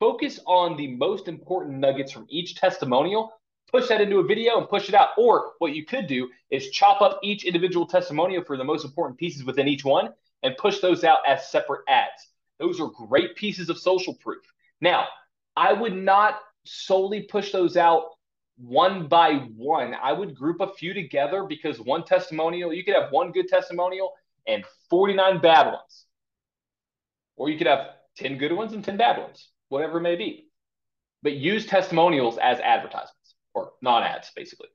focus 0.01 0.41
on 0.47 0.77
the 0.77 0.97
most 0.97 1.29
important 1.29 1.79
nuggets 1.79 2.13
from 2.13 2.27
each 2.29 2.57
testimonial, 2.57 3.33
push 3.71 3.89
that 3.89 4.01
into 4.01 4.19
a 4.19 4.25
video 4.25 4.59
and 4.59 4.69
push 4.69 4.89
it 4.89 4.95
out. 4.95 5.11
Or 5.17 5.53
what 5.59 5.75
you 5.75 5.85
could 5.85 6.07
do 6.07 6.29
is 6.51 6.71
chop 6.71 7.03
up 7.03 7.21
each 7.23 7.45
individual 7.45 7.87
testimonial 7.87 8.45
for 8.45 8.57
the 8.57 8.65
most 8.65 8.85
important 8.85 9.19
pieces 9.19 9.45
within 9.45 9.69
each 9.69 9.85
one 9.85 10.13
and 10.43 10.57
push 10.57 10.81
those 10.81 11.05
out 11.05 11.19
as 11.27 11.51
separate 11.51 11.83
ads. 11.89 12.29
Those 12.59 12.81
are 12.81 12.89
great 12.89 13.37
pieces 13.37 13.69
of 13.69 13.79
social 13.79 14.15
proof. 14.15 14.43
Now, 14.81 15.07
I 15.57 15.73
would 15.73 15.95
not 15.95 16.41
solely 16.65 17.23
push 17.23 17.53
those 17.53 17.77
out 17.77 18.11
one 18.57 19.07
by 19.07 19.35
one. 19.57 19.95
I 20.01 20.13
would 20.13 20.35
group 20.35 20.61
a 20.61 20.73
few 20.73 20.95
together 20.95 21.45
because 21.45 21.81
one 21.81 22.05
testimonial, 22.05 22.73
you 22.73 22.85
could 22.85 22.95
have 22.95 23.13
one 23.13 23.33
good 23.33 23.49
testimonial 23.49 24.13
and 24.47 24.65
49 24.91 25.41
bad 25.41 25.67
ones. 25.67 26.07
Or 27.37 27.49
you 27.49 27.59
could 27.59 27.69
have 27.69 27.91
10 28.19 28.39
good 28.39 28.53
ones 28.53 28.73
and 28.73 28.85
10 28.85 28.97
bad 28.97 29.19
ones, 29.19 29.49
whatever 29.69 29.99
it 29.99 30.03
may 30.03 30.17
be. 30.17 30.49
But 31.23 31.35
use 31.35 31.67
testimonials 31.67 32.39
as 32.39 32.61
advertisements 32.61 33.35
or 33.55 33.73
non 33.83 34.03
ads, 34.03 34.31
basically. 34.35 34.69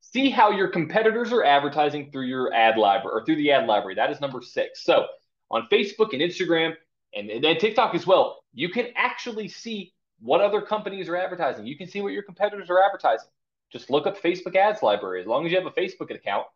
See 0.00 0.30
how 0.30 0.50
your 0.50 0.68
competitors 0.68 1.32
are 1.32 1.44
advertising 1.44 2.10
through 2.10 2.26
your 2.26 2.52
ad 2.54 2.78
library 2.78 3.20
or 3.20 3.24
through 3.24 3.36
the 3.36 3.52
ad 3.52 3.66
library. 3.66 3.96
That 3.96 4.10
is 4.10 4.20
number 4.20 4.40
six. 4.40 4.82
So 4.84 5.06
on 5.50 5.68
Facebook 5.70 6.12
and 6.12 6.22
Instagram 6.22 6.74
and, 7.14 7.30
and 7.30 7.44
then 7.44 7.58
TikTok 7.58 7.94
as 7.94 8.06
well, 8.06 8.42
you 8.54 8.68
can 8.68 8.88
actually 8.96 9.48
see 9.48 9.92
what 10.20 10.40
other 10.40 10.62
companies 10.62 11.08
are 11.08 11.16
advertising. 11.16 11.66
You 11.66 11.76
can 11.76 11.88
see 11.88 12.00
what 12.00 12.12
your 12.12 12.22
competitors 12.22 12.70
are 12.70 12.82
advertising. 12.82 13.28
Just 13.70 13.90
look 13.90 14.06
up 14.06 14.20
Facebook 14.20 14.56
ads 14.56 14.82
library. 14.82 15.20
As 15.20 15.26
long 15.26 15.44
as 15.44 15.52
you 15.52 15.58
have 15.58 15.66
a 15.66 15.70
Facebook 15.70 16.14
account, 16.14 16.46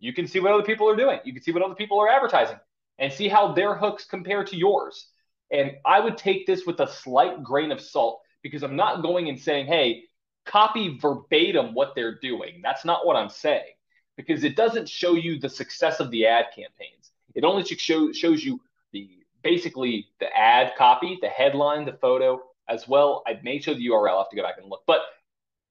you 0.00 0.12
can 0.12 0.26
see 0.26 0.40
what 0.40 0.52
other 0.52 0.64
people 0.64 0.88
are 0.88 0.96
doing. 0.96 1.20
You 1.24 1.32
can 1.32 1.42
see 1.42 1.52
what 1.52 1.62
other 1.62 1.74
people 1.74 2.00
are 2.00 2.08
advertising 2.08 2.58
and 2.98 3.12
see 3.12 3.28
how 3.28 3.52
their 3.52 3.74
hooks 3.74 4.04
compare 4.04 4.44
to 4.44 4.56
yours. 4.56 5.08
And 5.50 5.72
I 5.84 6.00
would 6.00 6.16
take 6.16 6.46
this 6.46 6.66
with 6.66 6.80
a 6.80 6.90
slight 6.90 7.42
grain 7.42 7.70
of 7.70 7.80
salt 7.80 8.22
because 8.42 8.62
I'm 8.62 8.76
not 8.76 9.02
going 9.02 9.28
and 9.28 9.38
saying, 9.38 9.66
hey, 9.66 10.04
copy 10.44 10.98
verbatim 10.98 11.74
what 11.74 11.94
they're 11.94 12.18
doing. 12.18 12.60
That's 12.62 12.84
not 12.84 13.06
what 13.06 13.16
I'm 13.16 13.28
saying 13.28 13.72
because 14.16 14.44
it 14.44 14.56
doesn't 14.56 14.88
show 14.88 15.14
you 15.14 15.38
the 15.38 15.48
success 15.48 16.00
of 16.00 16.10
the 16.10 16.26
ad 16.26 16.46
campaigns. 16.54 17.10
It 17.34 17.44
only 17.44 17.64
show, 17.64 18.12
shows 18.12 18.44
you 18.44 18.60
the 18.92 19.10
basically 19.42 20.08
the 20.20 20.34
ad 20.36 20.72
copy, 20.76 21.18
the 21.20 21.28
headline, 21.28 21.84
the 21.84 21.92
photo, 21.92 22.40
as 22.68 22.88
well. 22.88 23.22
I 23.26 23.38
may 23.42 23.60
show 23.60 23.74
the 23.74 23.86
URL. 23.86 24.14
I 24.14 24.18
have 24.18 24.30
to 24.30 24.36
go 24.36 24.42
back 24.42 24.56
and 24.58 24.70
look, 24.70 24.82
but 24.86 25.00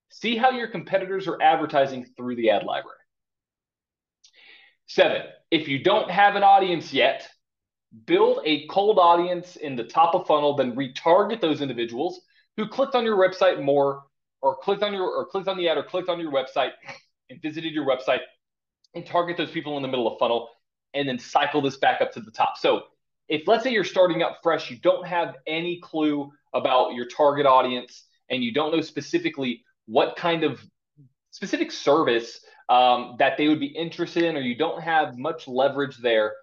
see 0.10 0.38
how 0.38 0.52
your 0.52 0.68
competitors 0.68 1.28
are 1.28 1.42
advertising 1.42 2.06
through 2.16 2.36
the 2.36 2.52
ad 2.52 2.64
library. 2.64 2.98
Seven, 4.88 5.24
if 5.50 5.68
you 5.68 5.84
don't 5.84 6.12
have 6.12 6.36
an 6.36 6.44
audience 6.44 6.94
yet, 6.94 7.28
build 8.06 8.40
a 8.46 8.68
cold 8.68 8.98
audience 9.00 9.56
in 9.56 9.76
the 9.76 9.84
top 9.84 10.16
of 10.16 10.26
funnel, 10.28 10.56
then 10.56 10.76
retarget 10.76 11.42
those 11.42 11.62
individuals 11.62 12.22
who 12.58 12.68
clicked 12.68 12.96
on 12.96 13.04
your 13.04 13.18
website 13.18 13.62
more 13.64 14.04
or 14.42 14.58
clicked 14.58 14.84
on 14.84 14.94
your 14.94 15.08
or 15.08 15.26
clicked 15.26 15.48
on 15.48 15.58
the 15.58 15.70
ad 15.70 15.78
or 15.78 15.84
clicked 15.84 16.10
on 16.10 16.20
your 16.20 16.32
website 16.32 16.72
and 17.30 17.42
visited 17.42 17.74
your 17.74 17.86
website 17.86 18.20
and 18.96 19.06
target 19.06 19.38
those 19.38 19.52
people 19.52 19.78
in 19.78 19.82
the 19.82 19.88
middle 19.88 20.12
of 20.12 20.20
funnel 20.20 20.50
and 20.94 21.08
then 21.08 21.18
cycle 21.18 21.62
this 21.62 21.78
back 21.78 22.02
up 22.02 22.12
to 22.12 22.20
the 22.20 22.32
top. 22.32 22.58
So 22.58 22.84
if 23.30 23.48
let's 23.48 23.64
say 23.64 23.72
you're 23.72 23.84
starting 23.84 24.22
up 24.22 24.40
fresh, 24.44 24.70
you 24.70 24.78
don't 24.78 25.08
have 25.08 25.36
any 25.48 25.80
clue 25.82 26.32
about 26.54 26.94
your 26.94 27.08
target 27.08 27.46
audience 27.46 28.06
and 28.30 28.44
you 28.44 28.54
don't 28.54 28.72
know 28.72 28.82
specifically 28.82 29.64
what 29.86 30.16
kind 30.16 30.44
of 30.44 30.62
specific 31.32 31.72
service 31.72 32.42
um, 32.70 33.16
that 33.20 33.38
they 33.38 33.48
would 33.48 33.60
be 33.60 33.68
interested 33.68 34.24
in, 34.24 34.38
or 34.38 34.42
you 34.42 34.56
don't 34.56 34.82
have 34.82 35.18
much 35.18 35.48
leverage 35.48 35.98
there, 35.98 36.34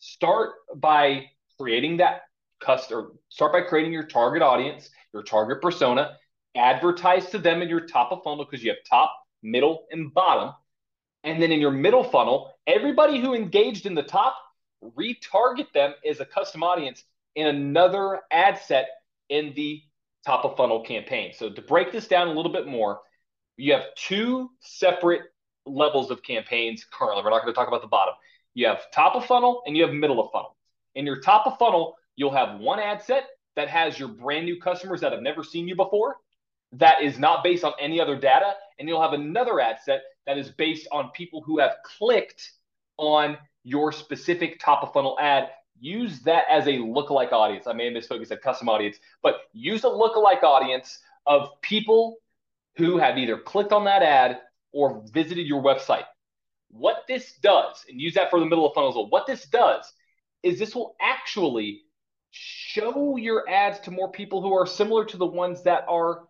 start 0.00 0.50
by 0.76 1.26
creating 1.58 1.98
that 1.98 2.22
customer, 2.60 3.12
start 3.28 3.52
by 3.52 3.60
creating 3.60 3.92
your 3.92 4.06
target 4.06 4.42
audience, 4.42 4.90
your 5.12 5.22
target 5.22 5.62
persona, 5.62 6.16
advertise 6.56 7.30
to 7.30 7.38
them 7.38 7.62
in 7.62 7.68
your 7.68 7.86
top 7.86 8.10
of 8.12 8.22
funnel 8.24 8.44
because 8.44 8.64
you 8.64 8.70
have 8.70 8.78
top, 8.88 9.14
middle, 9.42 9.86
and 9.90 10.12
bottom. 10.12 10.52
And 11.22 11.40
then 11.40 11.52
in 11.52 11.60
your 11.60 11.70
middle 11.70 12.02
funnel, 12.02 12.52
everybody 12.66 13.20
who 13.20 13.34
engaged 13.34 13.86
in 13.86 13.94
the 13.94 14.02
top, 14.02 14.36
retarget 14.82 15.72
them 15.74 15.94
as 16.08 16.20
a 16.20 16.24
custom 16.24 16.62
audience 16.62 17.04
in 17.36 17.46
another 17.46 18.20
ad 18.30 18.58
set 18.58 18.88
in 19.28 19.52
the 19.54 19.82
top 20.26 20.44
of 20.44 20.56
funnel 20.56 20.82
campaign. 20.82 21.32
So 21.34 21.50
to 21.50 21.62
break 21.62 21.92
this 21.92 22.08
down 22.08 22.28
a 22.28 22.32
little 22.32 22.52
bit 22.52 22.66
more, 22.66 23.00
you 23.56 23.74
have 23.74 23.94
two 23.96 24.50
separate 24.60 25.22
levels 25.66 26.10
of 26.10 26.22
campaigns 26.22 26.86
currently. 26.90 27.22
We're 27.22 27.30
not 27.30 27.42
going 27.42 27.52
to 27.52 27.58
talk 27.58 27.68
about 27.68 27.82
the 27.82 27.88
bottom. 27.88 28.14
You 28.54 28.66
have 28.66 28.90
top 28.92 29.14
of 29.14 29.26
funnel 29.26 29.62
and 29.66 29.76
you 29.76 29.84
have 29.84 29.94
middle 29.94 30.20
of 30.20 30.30
funnel. 30.32 30.56
In 30.94 31.06
your 31.06 31.20
top 31.20 31.46
of 31.46 31.58
funnel, 31.58 31.96
you'll 32.16 32.32
have 32.32 32.58
one 32.60 32.80
ad 32.80 33.02
set 33.02 33.24
that 33.56 33.68
has 33.68 33.98
your 33.98 34.08
brand 34.08 34.46
new 34.46 34.60
customers 34.60 35.00
that 35.00 35.12
have 35.12 35.22
never 35.22 35.44
seen 35.44 35.68
you 35.68 35.76
before 35.76 36.16
that 36.72 37.02
is 37.02 37.18
not 37.18 37.42
based 37.42 37.64
on 37.64 37.72
any 37.80 38.00
other 38.00 38.16
data. 38.16 38.54
And 38.78 38.88
you'll 38.88 39.02
have 39.02 39.12
another 39.12 39.60
ad 39.60 39.76
set 39.84 40.02
that 40.26 40.38
is 40.38 40.50
based 40.50 40.86
on 40.92 41.10
people 41.10 41.42
who 41.42 41.58
have 41.58 41.76
clicked 41.84 42.52
on 42.96 43.36
your 43.64 43.92
specific 43.92 44.60
top 44.60 44.82
of 44.82 44.92
funnel 44.92 45.16
ad. 45.20 45.50
Use 45.80 46.20
that 46.20 46.44
as 46.50 46.66
a 46.66 46.72
lookalike 46.72 47.32
audience. 47.32 47.66
I 47.66 47.72
may 47.72 47.86
have 47.86 47.94
misspoken, 47.94 48.26
said 48.26 48.42
custom 48.42 48.68
audience, 48.68 48.98
but 49.22 49.42
use 49.52 49.84
a 49.84 49.88
lookalike 49.88 50.42
audience 50.42 50.98
of 51.26 51.48
people 51.62 52.16
who 52.76 52.98
have 52.98 53.18
either 53.18 53.38
clicked 53.38 53.72
on 53.72 53.84
that 53.84 54.02
ad 54.02 54.40
or 54.72 55.02
visited 55.12 55.46
your 55.46 55.62
website. 55.62 56.04
What 56.70 57.04
this 57.08 57.34
does, 57.42 57.84
and 57.88 58.00
use 58.00 58.14
that 58.14 58.30
for 58.30 58.38
the 58.38 58.46
middle 58.46 58.66
of 58.66 58.74
funnel 58.74 58.90
as 58.90 58.94
well, 58.94 59.08
what 59.08 59.26
this 59.26 59.46
does 59.46 59.84
is 60.42 60.58
this 60.58 60.74
will 60.74 60.94
actually 61.00 61.82
show 62.30 63.16
your 63.16 63.48
ads 63.48 63.80
to 63.80 63.90
more 63.90 64.10
people 64.10 64.40
who 64.40 64.54
are 64.54 64.66
similar 64.66 65.04
to 65.04 65.16
the 65.16 65.26
ones 65.26 65.64
that 65.64 65.84
are 65.88 66.28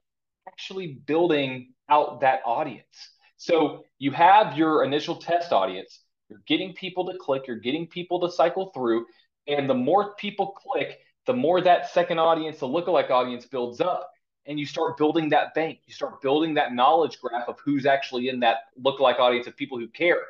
actually 0.49 0.99
building 1.07 1.75
out 1.89 2.21
that 2.23 2.41
audience. 2.47 3.11
So 3.37 3.85
you 3.99 4.11
have 4.13 4.57
your 4.57 4.85
initial 4.85 5.17
test 5.17 5.53
audience, 5.53 6.01
you're 6.29 6.43
getting 6.47 6.73
people 6.75 7.07
to 7.07 7.19
click, 7.19 7.47
you're 7.47 7.59
getting 7.59 7.87
people 7.87 8.21
to 8.21 8.31
cycle 8.31 8.71
through, 8.75 9.07
and 9.47 9.69
the 9.69 9.75
more 9.75 10.15
people 10.17 10.53
click, 10.53 10.99
the 11.27 11.35
more 11.35 11.61
that 11.61 11.91
second 11.91 12.19
audience, 12.19 12.59
the 12.59 12.67
lookalike 12.67 13.11
audience 13.11 13.47
builds 13.47 13.81
up. 13.81 14.11
And 14.51 14.59
you 14.59 14.67
start 14.67 14.97
building 14.97 15.29
that 15.29 15.55
bank. 15.55 15.79
You 15.87 15.95
start 15.95 16.21
building 16.21 16.55
that 16.55 16.75
knowledge 16.75 17.21
graph 17.21 17.49
of 17.49 17.61
who's 17.65 17.87
actually 17.87 18.29
in 18.29 18.41
that 18.41 18.57
lookalike 18.85 19.21
audience 19.21 19.47
of 19.47 19.57
people 19.57 19.79
who 19.79 19.87
care. 19.87 20.23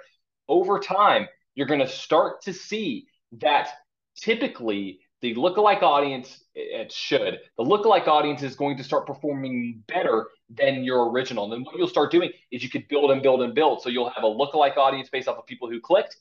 Over 0.47 0.79
time, 0.79 1.27
you're 1.55 1.67
going 1.67 1.81
to 1.81 1.89
start 1.89 2.43
to 2.43 2.53
see 2.53 3.07
that 3.33 3.71
typically 4.17 5.01
the 5.23 5.35
lookalike 5.35 5.83
audience 5.83 6.45
it 6.55 6.91
should 6.91 7.39
the 7.57 7.65
lookalike 7.65 8.09
audience 8.09 8.43
is 8.43 8.57
going 8.57 8.77
to 8.77 8.85
start 8.85 9.07
performing 9.07 9.83
better 9.87 10.29
than 10.49 10.83
your 10.83 11.11
original 11.11 11.45
and 11.45 11.53
then 11.53 11.63
what 11.63 11.77
you'll 11.77 11.89
start 11.89 12.11
doing 12.11 12.31
is 12.51 12.63
you 12.63 12.69
could 12.69 12.89
build 12.89 13.11
and 13.11 13.23
build 13.23 13.43
and 13.43 13.55
build 13.55 13.81
so 13.81 13.89
you'll 13.89 14.11
have 14.11 14.25
a 14.25 14.27
lookalike 14.27 14.77
audience 14.77 15.09
based 15.11 15.29
off 15.29 15.39
of 15.39 15.47
people 15.47 15.69
who 15.71 15.81
clicked 15.81 16.17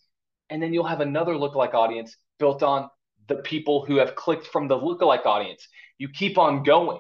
and 0.50 0.62
then 0.62 0.74
you'll 0.74 0.86
have 0.86 1.02
another 1.02 1.34
lookalike 1.34 1.74
audience 1.74 2.16
built 2.38 2.62
on 2.62 2.90
the 3.28 3.36
people 3.36 3.86
who 3.86 3.96
have 3.96 4.16
clicked 4.16 4.48
from 4.48 4.68
the 4.68 4.78
lookalike 4.78 5.26
audience 5.26 5.68
you 5.98 6.08
keep 6.10 6.38
on 6.38 6.64
going 6.64 7.00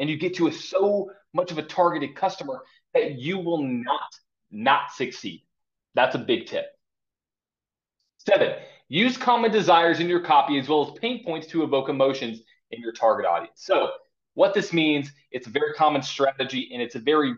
and 0.00 0.10
you 0.10 0.16
get 0.16 0.34
to 0.34 0.48
a 0.48 0.52
so 0.52 1.12
much 1.32 1.52
of 1.52 1.58
a 1.58 1.62
targeted 1.62 2.16
customer 2.16 2.62
that 2.94 3.20
you 3.20 3.38
will 3.38 3.62
not 3.62 4.12
not 4.50 4.90
succeed 4.92 5.44
that's 5.94 6.16
a 6.16 6.18
big 6.18 6.46
tip 6.46 6.66
seven 8.18 8.54
Use 8.92 9.16
common 9.16 9.52
desires 9.52 10.00
in 10.00 10.08
your 10.08 10.18
copy 10.18 10.58
as 10.58 10.68
well 10.68 10.84
as 10.84 10.98
pain 10.98 11.24
points 11.24 11.46
to 11.46 11.62
evoke 11.62 11.88
emotions 11.88 12.40
in 12.72 12.82
your 12.82 12.92
target 12.92 13.24
audience. 13.24 13.62
So, 13.62 13.90
what 14.34 14.52
this 14.52 14.72
means, 14.72 15.12
it's 15.30 15.46
a 15.46 15.50
very 15.50 15.74
common 15.74 16.02
strategy 16.02 16.70
and 16.72 16.82
it's 16.82 16.96
a 16.96 16.98
very, 16.98 17.34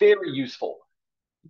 very 0.00 0.30
useful. 0.30 0.80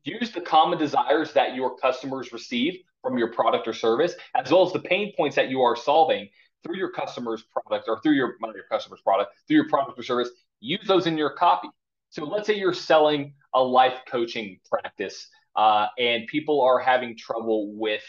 Use 0.04 0.30
the 0.30 0.42
common 0.42 0.78
desires 0.78 1.32
that 1.32 1.54
your 1.54 1.74
customers 1.78 2.34
receive 2.34 2.80
from 3.00 3.16
your 3.16 3.32
product 3.32 3.66
or 3.66 3.72
service, 3.72 4.14
as 4.34 4.50
well 4.50 4.66
as 4.66 4.74
the 4.74 4.80
pain 4.80 5.14
points 5.16 5.36
that 5.36 5.48
you 5.48 5.62
are 5.62 5.74
solving 5.74 6.28
through 6.64 6.76
your 6.76 6.90
customer's 6.90 7.42
product 7.42 7.88
or 7.88 8.00
through 8.00 8.14
your 8.14 8.34
not 8.40 8.54
your 8.54 8.64
customer's 8.70 9.00
product, 9.00 9.32
through 9.46 9.56
your 9.56 9.68
product 9.68 9.98
or 9.98 10.02
service. 10.02 10.30
Use 10.60 10.86
those 10.86 11.06
in 11.06 11.16
your 11.16 11.30
copy. 11.30 11.68
So 12.10 12.24
let's 12.24 12.46
say 12.46 12.54
you're 12.56 12.74
selling 12.74 13.34
a 13.54 13.62
life 13.62 14.00
coaching 14.08 14.58
practice 14.68 15.28
uh, 15.56 15.86
and 15.98 16.26
people 16.26 16.62
are 16.62 16.78
having 16.78 17.16
trouble 17.16 17.72
with 17.74 18.04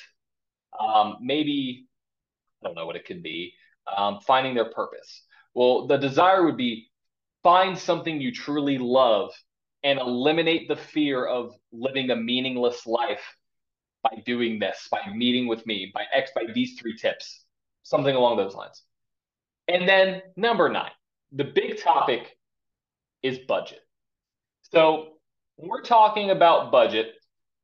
um, 0.80 1.18
maybe 1.22 1.86
I 2.64 2.68
don't 2.68 2.76
know 2.76 2.86
what 2.86 2.96
it 2.96 3.06
could 3.06 3.22
be, 3.22 3.54
um, 3.96 4.20
finding 4.26 4.56
their 4.56 4.72
purpose. 4.72 5.24
Well, 5.54 5.88
the 5.88 5.98
desire 5.98 6.46
would 6.46 6.58
be 6.58 6.88
find 7.44 7.78
something 7.78 8.20
you 8.20 8.32
truly 8.32 8.78
love 8.78 9.32
and 9.84 10.00
eliminate 10.00 10.68
the 10.68 10.76
fear 10.76 11.26
of 11.26 11.54
living 11.72 12.10
a 12.10 12.16
meaningless 12.16 12.88
life 12.88 13.22
by 14.02 14.22
doing 14.26 14.60
this, 14.60 14.88
by 14.92 15.02
meeting 15.14 15.48
with 15.48 15.66
me, 15.68 15.92
by 15.94 16.06
X, 16.14 16.32
by 16.34 16.46
these 16.54 16.78
three 16.80 16.98
tips, 16.98 17.45
something 17.86 18.16
along 18.16 18.36
those 18.36 18.56
lines. 18.56 18.82
And 19.68 19.88
then 19.88 20.22
number 20.36 20.68
nine, 20.70 20.92
the 21.32 21.44
big 21.44 21.82
topic 21.82 22.36
is 23.24 23.38
budget. 23.38 23.80
So 24.74 25.14
when 25.56 25.70
we're 25.70 25.84
talking 25.84 26.32
about 26.32 26.72
budget, 26.72 27.14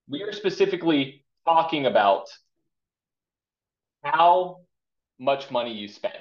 we 0.08 0.22
are 0.24 0.32
specifically 0.32 1.26
talking 1.46 1.88
about 1.88 2.28
how 4.04 4.62
much 5.20 5.50
money 5.52 5.74
you 5.74 5.88
spend. 5.88 6.14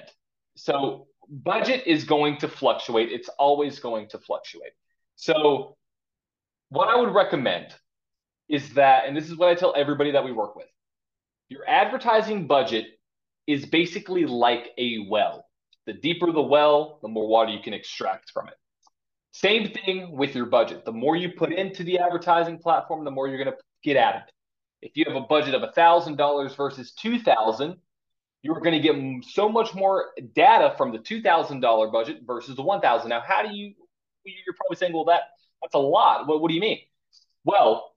So 0.55 1.07
budget 1.29 1.85
is 1.85 2.03
going 2.03 2.37
to 2.37 2.47
fluctuate. 2.47 3.11
It's 3.11 3.29
always 3.29 3.79
going 3.79 4.09
to 4.09 4.17
fluctuate. 4.17 4.73
So 5.15 5.77
what 6.69 6.89
I 6.89 6.95
would 6.95 7.13
recommend 7.13 7.67
is 8.49 8.73
that, 8.73 9.05
and 9.07 9.15
this 9.15 9.29
is 9.29 9.37
what 9.37 9.49
I 9.49 9.55
tell 9.55 9.73
everybody 9.75 10.11
that 10.11 10.25
we 10.25 10.31
work 10.31 10.55
with, 10.55 10.67
your 11.49 11.67
advertising 11.67 12.47
budget 12.47 12.85
is 13.47 13.65
basically 13.65 14.25
like 14.25 14.69
a 14.77 14.99
well. 15.09 15.45
The 15.85 15.93
deeper 15.93 16.31
the 16.31 16.41
well, 16.41 16.99
the 17.01 17.07
more 17.07 17.27
water 17.27 17.51
you 17.51 17.61
can 17.61 17.73
extract 17.73 18.31
from 18.31 18.47
it. 18.47 18.55
Same 19.31 19.71
thing 19.71 20.11
with 20.11 20.35
your 20.35 20.45
budget. 20.45 20.85
The 20.85 20.91
more 20.91 21.15
you 21.15 21.31
put 21.31 21.51
into 21.51 21.83
the 21.83 21.99
advertising 21.99 22.59
platform, 22.59 23.03
the 23.05 23.11
more 23.11 23.27
you're 23.27 23.43
going 23.43 23.55
to 23.55 23.57
get 23.83 23.97
out 23.97 24.15
of 24.15 24.21
it. 24.23 24.33
If 24.81 24.97
you 24.97 25.05
have 25.07 25.15
a 25.15 25.25
budget 25.25 25.55
of 25.55 25.61
$1,000 25.61 26.57
versus 26.57 26.91
2000 26.93 27.77
you're 28.43 28.59
going 28.59 28.73
to 28.73 28.79
get 28.79 28.95
so 29.29 29.47
much 29.47 29.73
more 29.73 30.11
data 30.33 30.73
from 30.77 30.91
the 30.91 30.99
$2,000 30.99 31.91
budget 31.91 32.21
versus 32.25 32.55
the 32.55 32.61
1000 32.61 33.09
Now, 33.09 33.21
how 33.25 33.43
do 33.43 33.55
you, 33.55 33.73
you're 34.25 34.55
probably 34.55 34.77
saying, 34.77 34.93
well, 34.93 35.05
that 35.05 35.21
that's 35.61 35.75
a 35.75 35.79
lot. 35.79 36.27
What, 36.27 36.41
what 36.41 36.49
do 36.49 36.55
you 36.55 36.61
mean? 36.61 36.79
Well, 37.43 37.93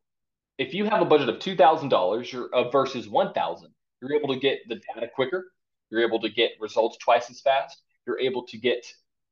if 0.59 0.75
you 0.75 0.85
have 0.85 1.01
a 1.01 1.07
budget 1.07 1.29
of 1.31 1.37
$2,000 1.37 2.49
uh, 2.53 2.71
versus 2.71 3.09
1000 3.09 3.74
you're 4.04 4.18
able 4.18 4.34
to 4.34 4.40
get 4.40 4.61
the 4.68 4.76
data 4.94 5.08
quicker. 5.14 5.52
You're 5.90 6.06
able 6.06 6.20
to 6.20 6.28
get 6.28 6.52
results 6.61 6.99
twice 6.99 7.30
as 7.30 7.40
fast. 7.40 7.80
You're 8.06 8.20
able 8.20 8.46
to 8.46 8.58
get 8.58 8.84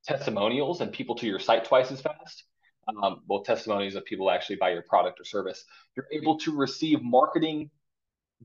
testimonials 0.04 0.80
and 0.80 0.92
people 0.92 1.14
to 1.16 1.26
your 1.26 1.38
site 1.38 1.64
twice 1.64 1.90
as 1.90 2.00
fast. 2.00 2.44
Um, 2.88 3.22
well, 3.28 3.42
testimonies 3.42 3.94
of 3.94 4.04
people 4.04 4.30
actually 4.30 4.56
buy 4.56 4.70
your 4.70 4.82
product 4.82 5.20
or 5.20 5.24
service. 5.24 5.64
You're 5.96 6.08
able 6.12 6.38
to 6.40 6.56
receive 6.56 7.02
marketing 7.02 7.70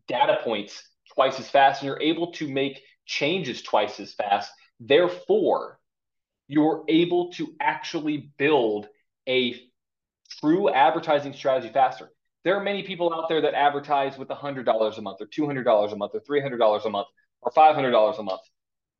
data 0.08 0.38
points 0.44 0.84
twice 1.16 1.40
as 1.40 1.50
fast, 1.50 1.82
and 1.82 1.88
you're 1.88 2.02
able 2.02 2.32
to 2.34 2.48
make 2.48 2.82
changes 3.06 3.62
twice 3.62 4.00
as 4.00 4.14
fast. 4.14 4.52
Therefore, 4.80 5.80
you're 6.48 6.84
able 6.88 7.32
to 7.34 7.54
actually 7.60 8.32
build 8.38 8.88
a 9.28 9.60
true 10.40 10.70
advertising 10.70 11.34
strategy 11.34 11.70
faster. 11.74 12.10
There 12.48 12.56
are 12.56 12.64
many 12.64 12.82
people 12.82 13.14
out 13.14 13.28
there 13.28 13.42
that 13.42 13.56
advertise 13.56 14.18
with 14.18 14.30
$100 14.30 14.98
a 14.98 15.02
month 15.02 15.18
or 15.20 15.26
$200 15.26 15.92
a 15.92 15.96
month 15.98 16.12
or 16.16 16.22
$300 16.22 16.86
a 16.86 16.90
month 16.90 17.08
or 17.42 17.52
$500 17.52 18.20
a 18.20 18.24
month. 18.24 18.42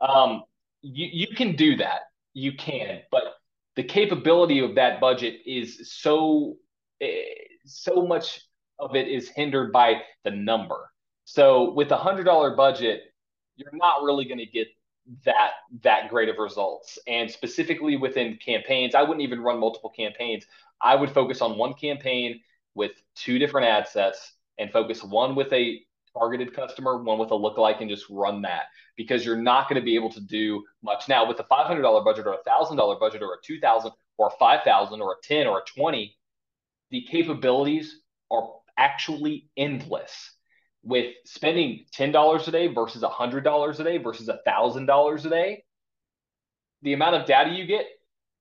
Um, 0.02 0.44
you, 0.82 1.08
you 1.14 1.34
can 1.34 1.56
do 1.56 1.78
that. 1.78 2.02
You 2.34 2.58
can, 2.58 3.04
but 3.10 3.24
the 3.78 3.84
capability 3.84 4.60
of 4.60 4.76
that 4.76 5.00
budget 5.00 5.36
is 5.46 5.90
so, 5.94 6.58
eh, 7.00 7.22
so 7.64 8.06
much 8.06 8.42
of 8.80 8.98
it 8.98 9.08
is 9.08 9.30
hindered 9.30 9.72
by 9.72 10.02
the 10.26 10.32
number. 10.32 10.92
So 11.24 11.72
with 11.72 11.90
a 11.92 11.98
hundred 11.98 12.26
dollar 12.26 12.54
budget, 12.54 13.04
you're 13.56 13.72
not 13.72 14.04
really 14.04 14.26
going 14.26 14.40
to 14.40 14.46
get 14.46 14.68
that 15.24 15.52
that 15.84 16.10
great 16.10 16.28
of 16.28 16.38
results. 16.38 17.00
And 17.08 17.32
specifically 17.32 17.96
within 17.96 18.40
campaigns, 18.46 18.94
I 18.94 19.04
wouldn't 19.04 19.22
even 19.22 19.40
run 19.40 19.58
multiple 19.58 19.94
campaigns. 19.96 20.46
I 20.82 20.96
would 20.96 21.12
focus 21.12 21.40
on 21.40 21.58
one 21.58 21.76
campaign 21.76 22.42
with 22.78 22.92
two 23.16 23.40
different 23.40 23.68
ad 23.68 23.88
sets 23.88 24.34
and 24.60 24.72
focus 24.72 25.04
one 25.04 25.36
with 25.36 25.52
a 25.52 25.82
targeted 26.18 26.54
customer, 26.54 27.02
one 27.04 27.20
with 27.20 27.32
a 27.32 27.34
lookalike, 27.34 27.82
and 27.82 27.90
just 27.90 28.06
run 28.10 28.42
that 28.44 28.66
because 28.96 29.26
you're 29.26 29.36
not 29.36 29.68
going 29.68 29.80
to 29.80 29.86
be 29.86 29.96
able 29.96 30.12
to 30.12 30.22
do 30.22 30.64
much 30.84 31.10
now 31.10 31.28
with 31.28 31.40
a 31.40 31.44
$500 31.44 32.06
budget 32.06 32.26
or 32.26 32.34
a 32.34 32.50
$1,000 32.50 33.00
budget 33.00 33.22
or 33.22 33.34
a 33.34 33.38
2000 33.44 33.92
or 34.18 34.28
a 34.28 34.38
5000 34.40 35.02
or 35.02 35.14
a 35.14 35.16
10 35.24 35.48
or 35.48 35.60
a 35.60 35.80
20. 35.80 36.16
The 36.92 37.06
capabilities 37.10 38.00
are 38.32 38.48
actually 38.78 39.50
endless 39.58 40.32
with 40.84 41.14
spending 41.26 41.86
$10 41.96 42.48
a 42.48 42.52
day 42.52 42.68
versus 42.68 43.04
$100 43.04 43.80
a 43.80 43.84
day 43.84 43.98
versus 43.98 44.30
$1,000 44.48 45.26
a 45.26 45.30
day, 45.30 45.64
the 46.82 46.94
amount 46.94 47.16
of 47.16 47.26
data 47.26 47.52
you 47.52 47.66
get 47.66 47.86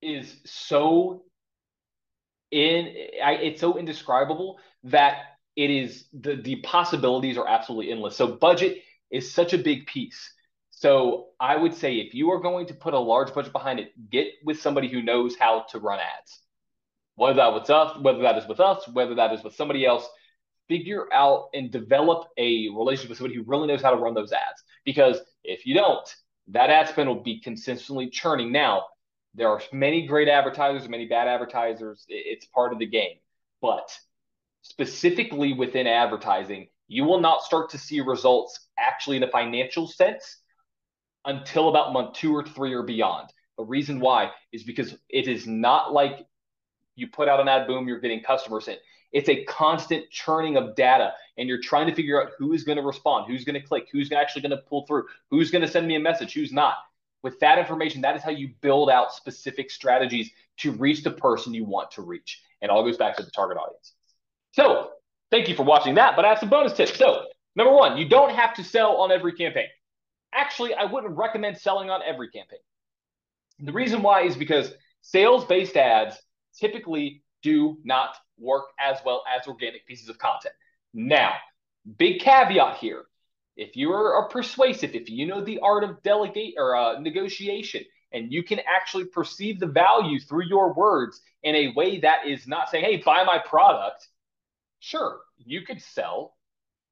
is 0.01 0.39
so 0.45 1.23
in 2.51 2.93
I, 3.23 3.33
it's 3.33 3.61
so 3.61 3.77
indescribable 3.77 4.59
that 4.85 5.17
it 5.55 5.69
is 5.69 6.05
the 6.13 6.35
the 6.35 6.57
possibilities 6.57 7.37
are 7.37 7.47
absolutely 7.47 7.91
endless. 7.91 8.15
So 8.15 8.27
budget 8.27 8.79
is 9.11 9.31
such 9.33 9.53
a 9.53 9.57
big 9.57 9.87
piece. 9.87 10.33
So 10.71 11.29
I 11.39 11.55
would 11.57 11.73
say 11.73 11.95
if 11.95 12.13
you 12.13 12.31
are 12.31 12.39
going 12.39 12.67
to 12.67 12.73
put 12.73 12.93
a 12.93 12.99
large 12.99 13.33
budget 13.33 13.51
behind 13.51 13.79
it, 13.79 13.91
get 14.11 14.27
with 14.43 14.61
somebody 14.61 14.87
who 14.87 15.01
knows 15.01 15.35
how 15.35 15.65
to 15.71 15.79
run 15.79 15.99
ads. 15.99 16.39
Whether 17.15 17.37
that 17.37 17.53
with 17.55 17.69
us, 17.71 17.97
whether 17.99 18.21
that 18.21 18.37
is 18.37 18.47
with 18.47 18.59
us, 18.59 18.87
whether 18.87 19.15
that 19.15 19.33
is 19.33 19.43
with 19.43 19.55
somebody 19.55 19.85
else, 19.87 20.07
figure 20.67 21.11
out 21.11 21.45
and 21.55 21.71
develop 21.71 22.27
a 22.37 22.69
relationship 22.69 23.09
with 23.09 23.17
somebody 23.17 23.35
who 23.35 23.43
really 23.47 23.67
knows 23.67 23.81
how 23.81 23.89
to 23.89 23.97
run 23.97 24.13
those 24.13 24.31
ads. 24.31 24.63
Because 24.85 25.19
if 25.43 25.65
you 25.65 25.73
don't, 25.73 26.15
that 26.49 26.69
ad 26.69 26.89
spend 26.89 27.09
will 27.09 27.23
be 27.23 27.41
consistently 27.41 28.09
churning. 28.09 28.51
Now, 28.51 28.83
there 29.37 29.49
are 29.49 29.61
many 29.71 30.07
great 30.07 30.27
advertisers, 30.27 30.81
and 30.81 30.91
many 30.91 31.05
bad 31.05 31.27
advertisers. 31.27 32.05
It's 32.09 32.47
part 32.47 32.73
of 32.73 32.79
the 32.79 32.87
game. 32.87 33.17
But 33.61 33.89
specifically 34.63 35.53
within 35.53 35.85
advertising, 35.85 36.67
you 36.87 37.03
will 37.03 37.21
not 37.21 37.43
start 37.43 37.69
to 37.69 37.77
see 37.77 38.01
results 38.01 38.67
actually 38.79 39.17
in 39.17 39.23
a 39.23 39.29
financial 39.29 39.87
sense 39.87 40.37
until 41.25 41.69
about 41.69 41.93
month 41.93 42.13
two 42.13 42.35
or 42.35 42.43
three 42.43 42.73
or 42.73 42.83
beyond. 42.83 43.29
The 43.57 43.63
reason 43.63 43.99
why 43.99 44.31
is 44.51 44.63
because 44.63 44.95
it 45.09 45.27
is 45.27 45.45
not 45.45 45.93
like 45.93 46.25
you 46.95 47.07
put 47.07 47.27
out 47.27 47.39
an 47.39 47.47
ad, 47.47 47.67
boom, 47.67 47.87
you're 47.87 47.99
getting 47.99 48.23
customers 48.23 48.67
in. 48.67 48.77
It's 49.11 49.29
a 49.29 49.43
constant 49.45 50.09
churning 50.09 50.57
of 50.57 50.75
data, 50.75 51.13
and 51.37 51.47
you're 51.47 51.61
trying 51.61 51.87
to 51.87 51.95
figure 51.95 52.21
out 52.21 52.31
who 52.37 52.53
is 52.53 52.63
going 52.63 52.77
to 52.77 52.83
respond, 52.83 53.25
who's 53.27 53.45
going 53.45 53.59
to 53.59 53.65
click, 53.65 53.87
who's 53.91 54.11
actually 54.11 54.41
going 54.41 54.51
to 54.51 54.63
pull 54.67 54.85
through, 54.87 55.05
who's 55.29 55.51
going 55.51 55.61
to 55.61 55.67
send 55.67 55.87
me 55.87 55.95
a 55.95 55.99
message, 55.99 56.33
who's 56.33 56.51
not. 56.51 56.75
With 57.27 57.41
that 57.41 57.59
information, 57.59 57.99
that 58.03 58.15
is 58.15 58.23
how 58.23 58.29
you 58.29 58.51
build 58.61 58.89
out 58.89 59.13
specific 59.13 59.69
strategies 59.69 60.31
to 60.59 60.71
reach 60.71 61.03
the 61.03 61.11
person 61.11 61.53
you 61.53 61.65
want 61.65 61.91
to 61.91 62.01
reach. 62.01 62.41
And 62.61 62.71
all 62.71 62.85
goes 62.85 62.95
back 62.95 63.17
to 63.17 63.23
the 63.23 63.31
target 63.31 63.57
audience. 63.57 63.91
So, 64.53 64.91
thank 65.29 65.49
you 65.49 65.53
for 65.53 65.63
watching 65.63 65.95
that, 65.95 66.15
but 66.15 66.23
I 66.23 66.29
have 66.29 66.39
some 66.39 66.47
bonus 66.47 66.71
tips. 66.71 66.97
So, 66.97 67.25
number 67.57 67.73
one, 67.73 67.97
you 67.97 68.07
don't 68.07 68.33
have 68.33 68.53
to 68.53 68.63
sell 68.63 68.95
on 68.95 69.11
every 69.11 69.33
campaign. 69.33 69.67
Actually, 70.33 70.73
I 70.73 70.85
wouldn't 70.85 71.17
recommend 71.17 71.57
selling 71.57 71.89
on 71.89 71.99
every 72.01 72.29
campaign. 72.29 72.59
The 73.59 73.73
reason 73.73 74.01
why 74.01 74.21
is 74.21 74.37
because 74.37 74.71
sales 75.01 75.43
based 75.43 75.75
ads 75.75 76.15
typically 76.57 77.23
do 77.43 77.77
not 77.83 78.15
work 78.39 78.67
as 78.79 78.99
well 79.05 79.21
as 79.37 79.47
organic 79.47 79.85
pieces 79.85 80.07
of 80.07 80.17
content. 80.17 80.55
Now, 80.93 81.33
big 81.97 82.21
caveat 82.21 82.77
here. 82.77 83.03
If 83.57 83.75
you 83.75 83.91
are 83.91 84.27
persuasive, 84.29 84.93
if 84.93 85.09
you 85.09 85.25
know 85.25 85.43
the 85.43 85.59
art 85.59 85.83
of 85.83 86.03
delegate 86.03 86.53
or 86.57 86.75
uh, 86.75 86.99
negotiation, 86.99 87.83
and 88.13 88.31
you 88.31 88.43
can 88.43 88.59
actually 88.59 89.05
perceive 89.05 89.59
the 89.59 89.67
value 89.67 90.19
through 90.19 90.45
your 90.45 90.73
words 90.73 91.19
in 91.41 91.55
a 91.55 91.73
way 91.75 91.99
that 91.99 92.27
is 92.27 92.47
not 92.47 92.69
saying, 92.69 92.85
hey, 92.85 92.97
buy 92.97 93.23
my 93.23 93.39
product, 93.39 94.07
sure, 94.79 95.21
you 95.37 95.63
could 95.63 95.81
sell, 95.81 96.37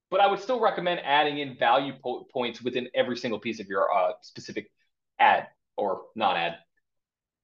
but 0.09 0.19
I 0.19 0.27
would 0.27 0.39
still 0.39 0.59
recommend 0.59 1.01
adding 1.01 1.37
in 1.37 1.55
value 1.55 1.93
po- 2.03 2.25
points 2.33 2.61
within 2.61 2.89
every 2.95 3.15
single 3.15 3.39
piece 3.39 3.59
of 3.59 3.67
your 3.67 3.93
uh, 3.95 4.13
specific 4.21 4.71
ad 5.19 5.47
or 5.77 6.01
non 6.15 6.35
ad. 6.35 6.55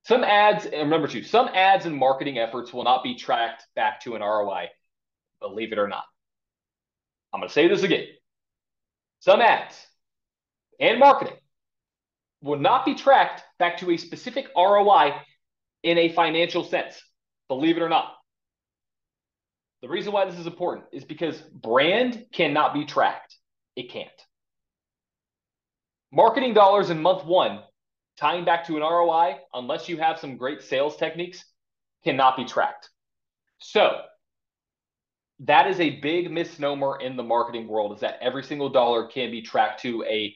Some 0.03 0.23
ads, 0.23 0.65
and 0.65 0.81
remember 0.81 1.07
too, 1.07 1.21
some 1.23 1.47
ads 1.47 1.85
and 1.85 1.95
marketing 1.95 2.39
efforts 2.39 2.73
will 2.73 2.83
not 2.83 3.03
be 3.03 3.15
tracked 3.15 3.67
back 3.75 4.01
to 4.01 4.15
an 4.15 4.21
ROI, 4.21 4.69
believe 5.39 5.71
it 5.73 5.77
or 5.77 5.87
not. 5.87 6.05
I'm 7.31 7.39
going 7.39 7.49
to 7.49 7.53
say 7.53 7.67
this 7.67 7.83
again. 7.83 8.07
Some 9.21 9.39
ads 9.39 9.75
and 10.79 10.99
marketing 10.99 11.37
will 12.41 12.57
not 12.57 12.85
be 12.85 12.95
tracked 12.95 13.43
back 13.59 13.77
to 13.77 13.91
a 13.91 13.97
specific 13.97 14.47
ROI 14.57 15.13
in 15.83 15.99
a 15.99 16.11
financial 16.13 16.63
sense, 16.63 16.99
believe 17.47 17.77
it 17.77 17.83
or 17.83 17.89
not. 17.89 18.13
The 19.83 19.89
reason 19.89 20.11
why 20.11 20.25
this 20.25 20.39
is 20.39 20.47
important 20.47 20.87
is 20.91 21.05
because 21.05 21.39
brand 21.39 22.25
cannot 22.33 22.73
be 22.73 22.85
tracked. 22.85 23.35
It 23.75 23.91
can't. 23.91 24.09
Marketing 26.11 26.55
dollars 26.55 26.89
in 26.89 26.99
month 26.99 27.23
one 27.23 27.61
tying 28.17 28.43
back 28.43 28.65
to 28.67 28.75
an 28.75 28.81
ROI, 28.81 29.37
unless 29.53 29.87
you 29.87 29.97
have 29.97 30.19
some 30.19 30.35
great 30.35 30.63
sales 30.63 30.95
techniques, 30.95 31.45
cannot 32.03 32.37
be 32.37 32.45
tracked. 32.45 32.89
So 33.59 34.01
that 35.41 35.67
is 35.67 35.79
a 35.79 35.99
big 36.01 36.31
misnomer 36.31 36.99
in 37.01 37.17
the 37.17 37.23
marketing 37.23 37.67
world 37.67 37.93
is 37.93 37.99
that 38.01 38.17
every 38.21 38.43
single 38.43 38.69
dollar 38.69 39.07
can 39.07 39.31
be 39.31 39.41
tracked 39.41 39.81
to 39.81 40.03
a 40.03 40.35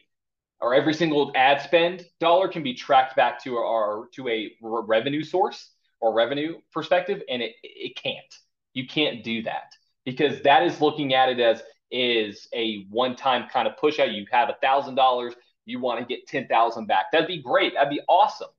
or 0.61 0.73
every 0.73 0.93
single 0.93 1.31
ad 1.35 1.61
spend 1.61 2.05
dollar 2.19 2.47
can 2.47 2.63
be 2.63 2.73
tracked 2.73 3.15
back 3.15 3.41
to 3.43 3.57
our 3.57 4.07
to 4.13 4.27
a 4.29 4.51
revenue 4.61 5.23
source 5.23 5.71
or 6.01 6.13
revenue 6.13 6.55
perspective 6.71 7.21
and 7.29 7.41
it 7.41 7.53
it 7.63 7.95
can't 7.95 8.39
you 8.73 8.87
can't 8.87 9.23
do 9.23 9.43
that 9.43 9.73
because 10.05 10.41
that 10.41 10.63
is 10.63 10.81
looking 10.81 11.13
at 11.13 11.29
it 11.29 11.39
as 11.39 11.61
is 11.91 12.47
a 12.53 12.85
one 12.89 13.15
time 13.15 13.47
kind 13.49 13.67
of 13.67 13.77
push 13.77 13.99
out 13.99 14.11
you 14.11 14.25
have 14.31 14.49
a 14.49 14.57
thousand 14.61 14.95
dollars 14.95 15.35
you 15.65 15.79
want 15.79 15.99
to 15.99 16.05
get 16.05 16.27
10,000 16.27 16.85
back. 16.85 17.05
That'd 17.11 17.27
be 17.27 17.41
great. 17.41 17.73
That'd 17.73 17.89
be 17.89 18.01
awesome. 18.07 18.49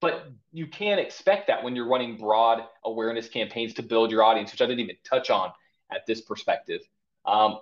But 0.00 0.32
you 0.52 0.66
can't 0.66 0.98
expect 0.98 1.48
that 1.48 1.62
when 1.62 1.76
you're 1.76 1.88
running 1.88 2.16
broad 2.16 2.64
awareness 2.84 3.28
campaigns 3.28 3.74
to 3.74 3.82
build 3.82 4.10
your 4.10 4.22
audience, 4.22 4.50
which 4.50 4.62
I 4.62 4.66
didn't 4.66 4.80
even 4.80 4.96
touch 5.04 5.30
on 5.30 5.52
at 5.92 6.06
this 6.06 6.22
perspective. 6.22 6.80
Um, 7.26 7.58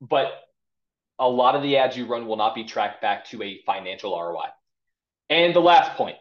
but 0.00 0.32
a 1.18 1.28
lot 1.28 1.54
of 1.54 1.62
the 1.62 1.78
ads 1.78 1.96
you 1.96 2.06
run 2.06 2.26
will 2.26 2.36
not 2.36 2.54
be 2.54 2.64
tracked 2.64 3.00
back 3.00 3.24
to 3.26 3.42
a 3.42 3.60
financial 3.64 4.18
ROI. 4.18 4.48
And 5.30 5.54
the 5.54 5.60
last 5.60 5.96
point 5.96 6.16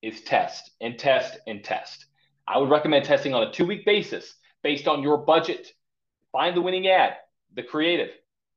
is 0.00 0.22
test 0.22 0.70
and 0.80 0.98
test 0.98 1.38
and 1.46 1.62
test. 1.62 2.06
I 2.46 2.58
would 2.58 2.70
recommend 2.70 3.04
testing 3.04 3.34
on 3.34 3.42
a 3.42 3.52
two 3.52 3.66
week 3.66 3.84
basis 3.84 4.34
based 4.62 4.88
on 4.88 5.02
your 5.02 5.18
budget. 5.18 5.68
Find 6.32 6.56
the 6.56 6.62
winning 6.62 6.88
ad, 6.88 7.14
the 7.54 7.62
creative, 7.62 8.10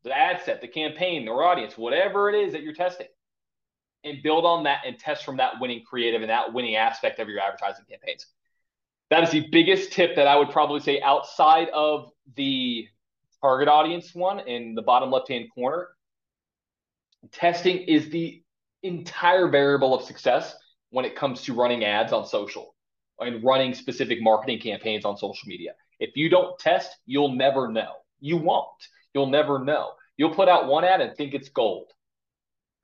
the 0.04 0.15
ad 0.15 0.41
set, 0.45 0.62
the 0.62 0.67
campaign, 0.67 1.25
their 1.25 1.43
audience, 1.43 1.78
whatever 1.78 2.30
it 2.30 2.36
is 2.36 2.54
that 2.54 2.63
you're 2.63 2.73
testing, 2.73 3.08
and 4.06 4.22
build 4.24 4.46
on 4.46 4.63
that 4.63 4.82
and 4.86 4.98
test 4.98 5.26
from 5.26 5.38
that 5.38 5.60
winning 5.60 5.84
creative 5.84 6.22
and 6.22 6.30
that 6.30 6.54
winning 6.54 6.76
aspect 6.76 7.20
of 7.20 7.28
your 7.28 7.39
advertising 7.39 7.86
campaigns. 7.89 8.28
That 9.10 9.24
is 9.24 9.32
the 9.32 9.48
biggest 9.52 9.91
tip 9.91 10.15
that 10.15 10.28
I 10.28 10.36
would 10.36 10.50
probably 10.50 10.80
say 10.80 11.02
outside 11.02 11.70
of 11.70 12.12
the 12.36 12.88
target 13.41 13.68
audience 13.68 14.15
one 14.15 14.39
in 14.39 14.76
the 14.76 14.82
bottom 14.82 15.12
left 15.12 15.30
hand 15.30 15.48
corner. 15.54 15.89
Testing 17.32 17.80
is 17.80 18.10
the 18.10 18.41
entire 18.84 19.48
variable 19.48 19.94
of 19.94 20.04
success 20.04 20.56
when 20.89 21.06
it 21.06 21.15
comes 21.15 21.41
to 21.44 21.54
running 21.54 21.84
ads 21.84 22.13
on 22.13 22.26
social 22.26 22.76
and 23.20 23.44
running 23.44 23.74
specific 23.74 24.22
marketing 24.22 24.60
campaigns 24.60 25.06
on 25.06 25.18
social 25.18 25.48
media. 25.48 25.74
If 26.00 26.15
you 26.15 26.30
don't 26.30 26.58
test, 26.60 26.96
you'll 27.06 27.34
never 27.34 27.68
know. 27.68 27.94
You 28.20 28.38
won't. 28.38 28.68
You'll 29.13 29.28
never 29.28 29.63
know. 29.63 29.94
You'll 30.18 30.36
put 30.36 30.50
out 30.50 30.68
one 30.68 30.84
ad 30.84 31.02
and 31.02 31.15
think 31.15 31.34
it's 31.34 31.50
gold. 31.50 31.91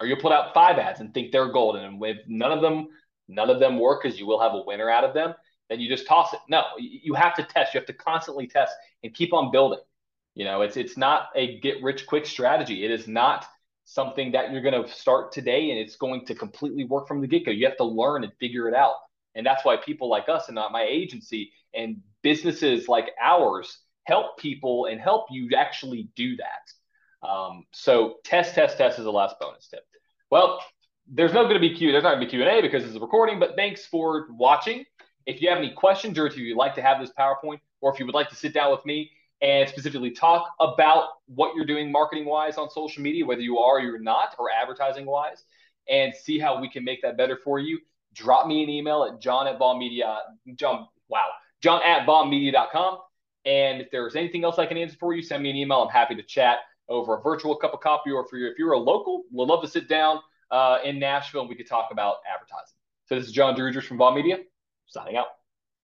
Or 0.01 0.07
you'll 0.07 0.19
put 0.19 0.31
out 0.31 0.53
five 0.53 0.79
ads 0.79 0.99
and 0.99 1.13
think 1.13 1.31
they're 1.31 1.51
golden. 1.51 1.83
And 1.85 2.03
if 2.03 2.17
none 2.27 2.51
of 2.51 2.61
them, 2.61 2.87
none 3.27 3.49
of 3.49 3.59
them 3.59 3.79
work 3.79 4.01
because 4.01 4.19
you 4.19 4.25
will 4.25 4.41
have 4.41 4.53
a 4.53 4.63
winner 4.65 4.89
out 4.89 5.03
of 5.03 5.13
them, 5.13 5.33
then 5.69 5.79
you 5.79 5.87
just 5.87 6.07
toss 6.07 6.33
it. 6.33 6.39
No, 6.49 6.63
you 6.79 7.13
have 7.13 7.35
to 7.35 7.43
test. 7.43 7.73
You 7.73 7.79
have 7.79 7.87
to 7.87 7.93
constantly 7.93 8.47
test 8.47 8.73
and 9.03 9.13
keep 9.13 9.31
on 9.33 9.51
building. 9.51 9.79
You 10.33 10.45
know, 10.45 10.61
it's 10.61 10.75
it's 10.75 10.97
not 10.97 11.29
a 11.35 11.59
get 11.59 11.81
rich 11.83 12.07
quick 12.07 12.25
strategy. 12.25 12.83
It 12.83 12.91
is 12.91 13.07
not 13.07 13.45
something 13.85 14.31
that 14.31 14.51
you're 14.51 14.61
going 14.61 14.83
to 14.83 14.89
start 14.89 15.31
today 15.31 15.71
and 15.71 15.79
it's 15.79 15.95
going 15.97 16.25
to 16.25 16.35
completely 16.35 16.85
work 16.85 17.07
from 17.07 17.21
the 17.21 17.27
get 17.27 17.45
go. 17.45 17.51
You 17.51 17.65
have 17.67 17.77
to 17.77 17.83
learn 17.83 18.23
and 18.23 18.33
figure 18.39 18.67
it 18.67 18.73
out. 18.73 18.95
And 19.35 19.45
that's 19.45 19.63
why 19.63 19.77
people 19.77 20.09
like 20.09 20.29
us 20.29 20.47
and 20.47 20.55
not 20.55 20.71
my 20.71 20.83
agency 20.83 21.51
and 21.73 22.01
businesses 22.21 22.87
like 22.87 23.11
ours 23.21 23.79
help 24.03 24.37
people 24.37 24.85
and 24.85 24.99
help 24.99 25.25
you 25.29 25.49
actually 25.55 26.09
do 26.15 26.35
that. 26.37 26.71
Um, 27.23 27.65
so 27.71 28.15
test, 28.23 28.55
test, 28.55 28.77
test 28.77 28.99
is 28.99 29.05
the 29.05 29.11
last 29.11 29.35
bonus 29.39 29.67
tip. 29.67 29.85
Well, 30.29 30.59
there's 31.07 31.33
no 31.33 31.43
going 31.43 31.55
to 31.55 31.59
be 31.59 31.75
Q. 31.75 31.91
There's 31.91 32.03
not 32.03 32.11
going 32.15 32.21
to 32.21 32.25
be 32.25 32.29
Q 32.29 32.41
and 32.41 32.49
A 32.49 32.61
because 32.61 32.83
it's 32.83 32.95
a 32.95 32.99
recording. 32.99 33.39
But 33.39 33.55
thanks 33.55 33.85
for 33.85 34.27
watching. 34.31 34.85
If 35.25 35.41
you 35.41 35.49
have 35.49 35.57
any 35.57 35.71
questions 35.71 36.17
or 36.17 36.25
if 36.25 36.37
you'd 36.37 36.57
like 36.57 36.75
to 36.75 36.81
have 36.81 36.99
this 36.99 37.11
PowerPoint, 37.17 37.59
or 37.81 37.93
if 37.93 37.99
you 37.99 38.05
would 38.05 38.15
like 38.15 38.29
to 38.29 38.35
sit 38.35 38.53
down 38.53 38.71
with 38.71 38.85
me 38.85 39.11
and 39.41 39.67
specifically 39.67 40.11
talk 40.11 40.51
about 40.59 41.09
what 41.25 41.55
you're 41.55 41.65
doing 41.65 41.91
marketing 41.91 42.25
wise 42.25 42.57
on 42.57 42.69
social 42.69 43.01
media, 43.01 43.25
whether 43.25 43.41
you 43.41 43.57
are 43.57 43.77
or 43.77 43.81
you're 43.81 43.99
not, 43.99 44.35
or 44.37 44.49
advertising 44.51 45.05
wise, 45.05 45.43
and 45.89 46.13
see 46.13 46.39
how 46.39 46.59
we 46.61 46.69
can 46.69 46.83
make 46.83 47.01
that 47.01 47.17
better 47.17 47.37
for 47.43 47.59
you, 47.59 47.79
drop 48.13 48.45
me 48.47 48.63
an 48.63 48.69
email 48.69 49.03
at 49.03 49.19
john 49.19 49.47
at 49.47 49.59
media. 49.77 50.19
John, 50.55 50.87
wow, 51.07 51.25
john 51.61 51.81
at 51.83 52.07
bombmedia.com. 52.07 52.99
And 53.43 53.81
if 53.81 53.89
there's 53.91 54.15
anything 54.15 54.43
else 54.43 54.59
I 54.59 54.67
can 54.67 54.77
answer 54.77 54.97
for 54.99 55.15
you, 55.15 55.23
send 55.23 55.41
me 55.41 55.49
an 55.49 55.55
email. 55.55 55.81
I'm 55.81 55.89
happy 55.89 56.15
to 56.15 56.23
chat 56.23 56.59
over 56.91 57.17
a 57.17 57.21
virtual 57.21 57.55
cup 57.55 57.73
of 57.73 57.79
coffee, 57.79 58.11
or 58.11 58.25
if 58.25 58.31
you're, 58.31 58.51
if 58.51 58.59
you're 58.59 58.73
a 58.73 58.79
local, 58.79 59.23
we'd 59.31 59.47
love 59.47 59.61
to 59.63 59.67
sit 59.67 59.87
down 59.87 60.19
uh, 60.51 60.79
in 60.83 60.99
Nashville 60.99 61.41
and 61.41 61.49
we 61.49 61.55
could 61.55 61.67
talk 61.67 61.89
about 61.91 62.17
advertising. 62.31 62.77
So 63.05 63.15
this 63.15 63.25
is 63.25 63.31
John 63.31 63.55
DiRugeris 63.55 63.83
from 63.83 63.97
Bomb 63.97 64.15
Media, 64.15 64.37
signing 64.87 65.17
out. 65.17 65.27